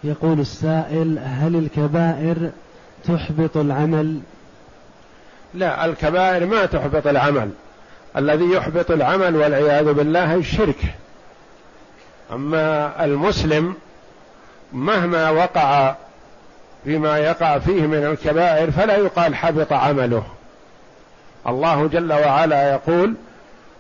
يقول 0.04 0.40
السائل 0.40 1.20
هل 1.24 1.56
الكبائر 1.56 2.50
تحبط 3.08 3.58
العمل؟ 3.58 4.20
لا 5.54 5.86
الكبائر 5.86 6.46
ما 6.46 6.66
تحبط 6.66 7.08
العمل. 7.08 7.50
الذي 8.18 8.52
يحبط 8.52 8.92
العمل 8.92 9.36
والعياذ 9.36 9.94
بالله 9.94 10.36
الشرك. 10.36 10.78
أما 12.34 12.94
المسلم 13.06 13.76
مهما 14.74 15.30
وقع 15.30 15.96
فيما 16.84 17.18
يقع 17.18 17.60
فيه 17.60 17.82
من 17.82 18.06
الكبائر 18.06 18.72
فلا 18.72 18.98
يقال 18.98 19.36
حبط 19.36 19.74
عمله. 19.74 20.24
الله 21.48 21.88
جل 21.88 22.14
وعلا 22.14 22.72
يقول 22.72 23.14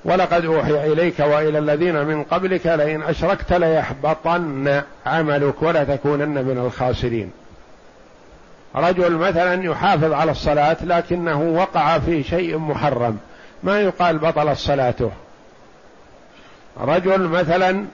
ولقد 0.03 0.45
أوحي 0.45 0.91
إليك 0.91 1.19
وإلى 1.19 1.59
الذين 1.59 2.05
من 2.05 2.23
قبلك 2.23 2.65
لئن 2.65 3.03
أشركت 3.03 3.53
ليحبطن 3.53 4.81
عملك 5.05 5.61
ولا 5.61 5.83
تكونن 5.83 6.45
من 6.45 6.57
الخاسرين. 6.65 7.31
رجل 8.75 9.11
مثلا 9.15 9.63
يحافظ 9.63 10.11
على 10.13 10.31
الصلاة 10.31 10.77
لكنه 10.81 11.41
وقع 11.41 11.99
في 11.99 12.23
شيء 12.23 12.57
محرم. 12.57 13.17
ما 13.63 13.81
يقال 13.81 14.17
بطلت 14.17 14.57
صلاته. 14.57 15.11
رجل 16.81 17.21
مثلا 17.21 17.85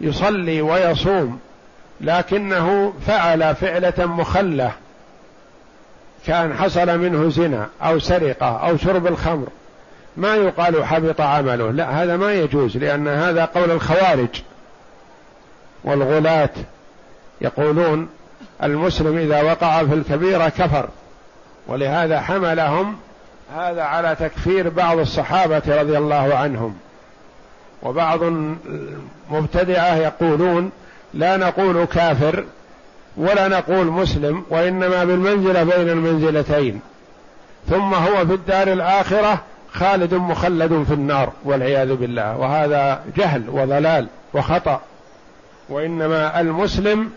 يصلي 0.00 0.62
ويصوم 0.62 1.40
لكنه 2.00 2.94
فعل 3.06 3.54
فعلة 3.54 4.06
مخلة. 4.06 4.72
كان 6.26 6.54
حصل 6.54 6.98
منه 6.98 7.28
زنا 7.28 7.68
أو 7.82 7.98
سرقة 7.98 8.68
أو 8.68 8.76
شرب 8.76 9.06
الخمر. 9.06 9.46
ما 10.16 10.36
يقال 10.36 10.84
حبط 10.84 11.20
عمله. 11.20 11.70
لا 11.70 12.02
هذا 12.02 12.16
ما 12.16 12.34
يجوز 12.34 12.76
لأن 12.76 13.08
هذا 13.08 13.44
قول 13.44 13.70
الخوارج. 13.70 14.42
والغلاة 15.84 16.50
يقولون 17.40 18.08
المسلم 18.62 19.18
إذا 19.18 19.42
وقع 19.42 19.84
في 19.84 19.94
الكبيرة 19.94 20.48
كفر 20.48 20.88
ولهذا 21.66 22.20
حملهم 22.20 22.96
هذا 23.56 23.82
على 23.82 24.16
تكفير 24.20 24.68
بعض 24.68 24.98
الصحابة 24.98 25.62
رضي 25.68 25.98
الله 25.98 26.34
عنهم. 26.34 26.76
وبعض 27.82 28.22
المبتدعة 28.22 29.96
يقولون 29.96 30.70
لا 31.14 31.36
نقول 31.36 31.84
كافر 31.84 32.44
ولا 33.16 33.48
نقول 33.48 33.86
مسلم 33.86 34.44
وإنما 34.50 35.04
بالمنزلة 35.04 35.62
بين 35.62 35.88
المنزلتين. 35.88 36.80
ثم 37.68 37.94
هو 37.94 38.26
في 38.26 38.34
الدار 38.34 38.72
الآخرة 38.72 39.40
خالد 39.72 40.14
مخلد 40.14 40.84
في 40.88 40.94
النار 40.94 41.32
والعياذ 41.44 41.94
بالله. 41.94 42.36
وهذا 42.36 43.02
جهل 43.16 43.42
وضلال 43.48 44.06
وخطأ. 44.34 44.80
وإنما 45.68 46.40
المسلم 46.40 47.10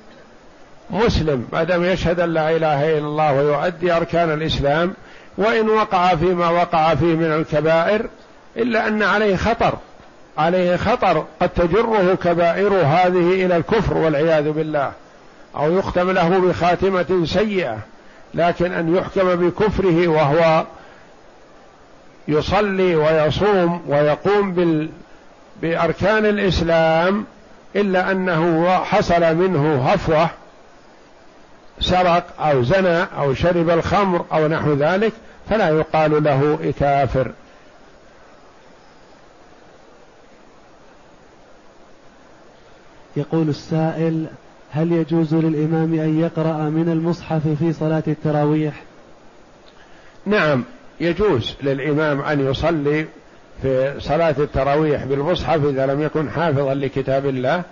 مسلم 0.89 1.47
ما 1.53 1.63
دام 1.63 1.83
يشهد 1.83 2.19
أن 2.19 2.33
لا 2.33 2.55
إله 2.55 2.97
إلا 2.97 3.07
الله 3.07 3.33
ويؤدي 3.33 3.91
أركان 3.91 4.33
الإسلام 4.33 4.93
وإن 5.37 5.69
وقع 5.69 6.15
فيما 6.15 6.49
وقع 6.49 6.95
فيه 6.95 7.15
من 7.15 7.33
الكبائر 7.33 8.05
إلا 8.57 8.87
أن 8.87 9.03
عليه 9.03 9.35
خطر. 9.35 9.73
عليه 10.37 10.75
خطر 10.75 11.25
قد 11.41 11.49
تجره 11.49 12.17
كبائر 12.23 12.73
هذه 12.73 13.45
إلى 13.45 13.57
الكفر 13.57 13.97
والعياذ 13.97 14.51
بالله. 14.51 14.91
أو 15.55 15.77
يختم 15.77 16.11
له 16.11 16.29
بخاتمة 16.29 17.25
سيئة 17.25 17.77
لكن 18.33 18.73
أن 18.73 18.95
يحكم 18.95 19.35
بكفره 19.35 20.07
وهو 20.07 20.63
يصلي 22.27 22.95
ويصوم 22.95 23.81
ويقوم 23.87 24.53
بال 24.53 24.89
بأركان 25.61 26.25
الإسلام 26.25 27.25
إلا 27.75 28.11
أنه 28.11 28.73
حصل 28.77 29.35
منه 29.35 29.89
هفوة 29.89 30.29
سرق 31.79 32.41
أو 32.41 32.63
زنى 32.63 33.03
أو 33.17 33.33
شرب 33.33 33.69
الخمر 33.69 34.25
أو 34.33 34.47
نحو 34.47 34.73
ذلك 34.73 35.13
فلا 35.49 35.69
يقال 35.69 36.23
له 36.23 36.73
كافر. 36.79 37.31
يقول 43.17 43.49
السائل 43.49 44.25
هل 44.71 44.91
يجوز 44.91 45.33
للإمام 45.33 45.93
أن 45.93 46.19
يقرأ 46.19 46.69
من 46.69 46.89
المصحف 46.89 47.41
في 47.59 47.73
صلاة 47.73 48.03
التراويح؟ 48.07 48.83
نعم. 50.25 50.63
يجوز 50.99 51.55
للإمام 51.63 52.21
أن 52.21 52.47
يصلي 52.51 53.05
في 53.61 53.93
صلاة 53.99 54.35
التراويح 54.39 55.03
بالمصحف 55.03 55.65
إذا 55.65 55.85
لم 55.85 56.01
يكن 56.01 56.29
حافظا 56.29 56.73
لكتاب 56.73 57.25
الله 57.25 57.63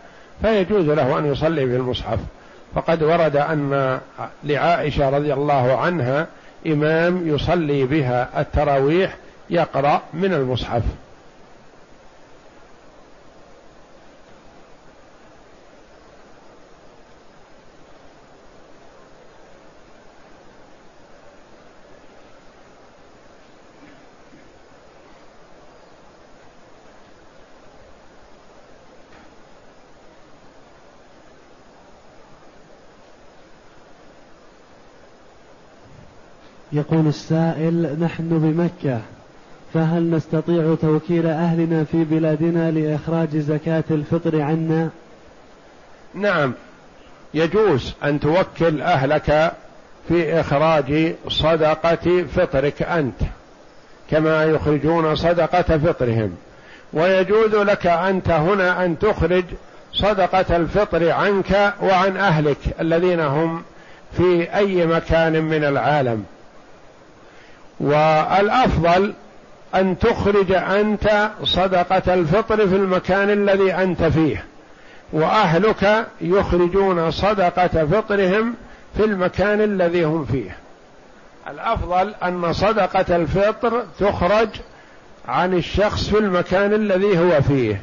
فيجوز 0.42 0.86
له 0.86 1.20
أن 1.20 1.26
يصلي 1.26 1.66
بالمصحف. 1.66 2.20
فقد 2.76 3.04
ورد 3.04 3.36
أن 3.36 4.00
لعائشة 4.44 5.10
رضي 5.10 5.34
الله 5.34 5.78
عنها 5.78 6.28
إمام 6.68 7.28
يصلي 7.28 7.86
بها 7.86 8.42
التراويح 8.42 9.16
يقرأ 9.50 10.02
من 10.14 10.34
المصحف. 10.34 10.84
يقول 36.74 37.08
السائل 37.08 38.00
نحن 38.00 38.30
بمكة 38.30 39.02
فهل 39.74 40.10
نستطيع 40.10 40.76
توكيل 40.82 41.28
أهلنا 41.28 41.84
في 41.84 42.04
بلادنا 42.04 42.72
لإخراج 42.72 43.38
زكاة 43.38 43.84
الفطر 43.92 44.42
عنا؟ 44.42 44.90
نعم 46.14 46.54
يجوز 47.34 47.94
أن 48.04 48.20
توكل 48.20 48.82
أهلك 48.82 49.54
في 50.08 50.40
إخراج 50.40 51.16
صدقة 51.28 52.26
فطرك 52.36 52.82
أنت 52.82 53.22
كما 54.10 54.44
يخرجون 54.44 55.16
صدقة 55.16 55.78
فطرهم. 55.78 56.36
ويجوز 56.94 57.56
لك 57.56 57.88
أنت 57.88 58.30
هنا 58.30 58.86
أن 58.86 59.00
تخرج 59.00 59.44
صدقة 59.94 60.56
الفطر 60.56 61.12
عنك 61.12 61.74
وعن 61.82 62.18
أهلك 62.18 62.58
الذين 62.80 63.20
هم 63.20 63.64
في 64.18 64.56
أي 64.56 64.86
مكان 64.88 65.44
من 65.44 65.64
العالم. 65.64 66.26
والأفضل 67.82 69.14
أن 69.76 70.00
تخرج 70.00 70.52
أنت 70.52 71.32
صدقة 71.44 72.14
الفطر 72.14 72.68
في 72.68 72.76
المكان 72.76 73.30
الذي 73.30 73.74
أنت 73.74 74.04
فيه 74.04 74.44
وأهلك 75.14 76.08
يخرجون 76.22 77.12
صدقة 77.12 77.86
فطرهم 77.86 78.54
في 78.98 79.06
المكان 79.06 79.62
الذي 79.62 80.04
هم 80.04 80.26
فيه. 80.26 80.58
الأفضل 81.50 82.14
أن 82.24 82.54
صدقة 82.54 83.16
الفطر 83.16 83.84
تخرج 84.00 84.50
عن 85.28 85.54
الشخص 85.54 86.10
في 86.10 86.18
المكان 86.18 86.74
الذي 86.74 87.20
هو 87.20 87.42
فيه 87.42 87.82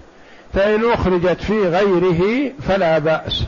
فإن 0.55 0.93
أخرجت 0.93 1.43
في 1.43 1.69
غيره 1.69 2.53
فلا 2.69 2.99
بأس. 2.99 3.45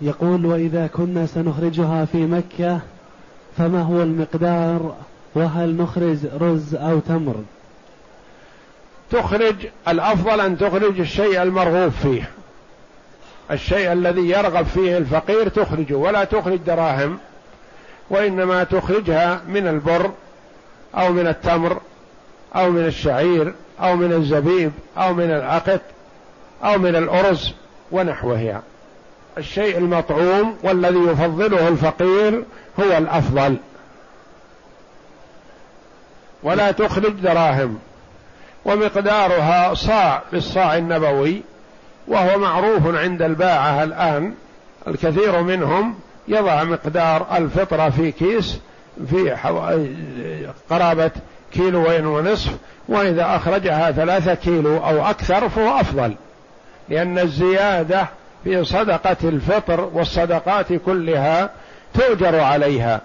يقول 0.00 0.46
وإذا 0.46 0.86
كنا 0.86 1.26
سنخرجها 1.26 2.04
في 2.04 2.26
مكة 2.26 2.80
فما 3.58 3.82
هو 3.82 4.02
المقدار 4.02 4.94
وهل 5.34 5.76
نخرج 5.76 6.16
رز 6.40 6.74
أو 6.74 6.98
تمر؟ 6.98 7.34
تخرج 9.10 9.54
الأفضل 9.88 10.40
أن 10.40 10.58
تخرج 10.58 11.00
الشيء 11.00 11.42
المرغوب 11.42 11.92
فيه. 12.02 12.30
الشيء 13.50 13.92
الذي 13.92 14.28
يرغب 14.28 14.66
فيه 14.66 14.98
الفقير 14.98 15.48
تخرجه 15.48 15.94
ولا 15.94 16.24
تخرج 16.24 16.56
دراهم 16.56 17.18
وإنما 18.10 18.64
تخرجها 18.64 19.40
من 19.48 19.66
البر 19.66 20.10
أو 20.94 21.12
من 21.12 21.26
التمر 21.26 21.80
أو 22.56 22.70
من 22.70 22.86
الشعير 22.86 23.54
أو 23.80 23.96
من 23.96 24.12
الزبيب 24.12 24.72
أو 24.98 25.14
من 25.14 25.30
العقد 25.30 25.80
أو 26.64 26.78
من 26.78 26.96
الأرز 26.96 27.52
ونحوها 27.92 28.62
الشيء 29.38 29.78
المطعوم 29.78 30.56
والذي 30.62 30.98
يفضله 30.98 31.68
الفقير 31.68 32.42
هو 32.80 32.98
الأفضل. 32.98 33.56
ولا 36.42 36.70
تخرج 36.70 37.12
دراهم. 37.12 37.78
ومقدارها 38.64 39.74
صاع 39.74 40.22
بالصاع 40.32 40.76
النبوي 40.76 41.42
وهو 42.08 42.38
معروف 42.38 42.94
عند 42.96 43.22
الباعة 43.22 43.84
الآن. 43.84 44.34
الكثير 44.88 45.42
منهم 45.42 45.94
يضع 46.28 46.64
مقدار 46.64 47.26
الفطرة 47.36 47.90
في 47.90 48.12
كيس 48.12 48.60
في 49.10 49.36
قرابة 50.70 51.10
كيلوين 51.52 52.06
ونصف 52.06 52.52
وإذا 52.88 53.36
أخرجها 53.36 53.92
ثلاثة 53.92 54.34
كيلو 54.34 54.76
أو 54.76 55.10
أكثر 55.10 55.48
فهو 55.48 55.80
أفضل. 55.80 56.14
لأن 56.88 57.18
الزيادة 57.18 58.06
في 58.48 58.64
صدقة 58.64 59.16
الفطر 59.24 59.90
والصدقات 59.92 60.72
كلها 60.72 61.50
تؤجر 61.94 62.40
عليها. 62.40 63.00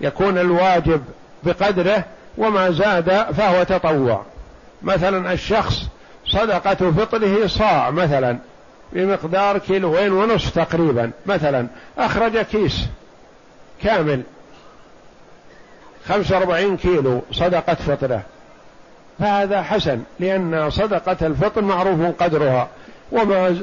يكون 0.00 0.38
الواجب 0.38 1.04
بقدره 1.42 2.04
وما 2.38 2.70
زاد 2.70 3.32
فهو 3.32 3.62
تطوع. 3.62 4.24
مثلا 4.82 5.32
الشخص 5.32 5.86
صدقة 6.26 6.90
فطره 6.90 7.46
صاع 7.46 7.90
مثلا 7.90 8.38
بمقدار 8.92 9.58
كيلوين 9.58 10.12
ونصف 10.12 10.54
تقريبا. 10.54 11.10
مثلا 11.26 11.66
أخرج 11.98 12.38
كيس 12.38 12.86
كامل 13.82 14.22
خمسة 16.08 16.38
وأربعين 16.38 16.76
كيلو 16.76 17.22
صدقة 17.32 17.74
فطره. 17.74 18.22
فهذا 19.18 19.62
حسن 19.62 20.02
لأن 20.20 20.70
صدقة 20.70 21.26
الفطر 21.26 21.62
معروف 21.62 22.22
قدرها. 22.22 22.68
وما 23.12 23.56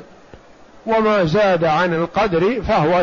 وما 0.85 1.23
زاد 1.23 1.63
عن 1.63 1.93
القدر 1.93 2.61
فهو 2.61 3.01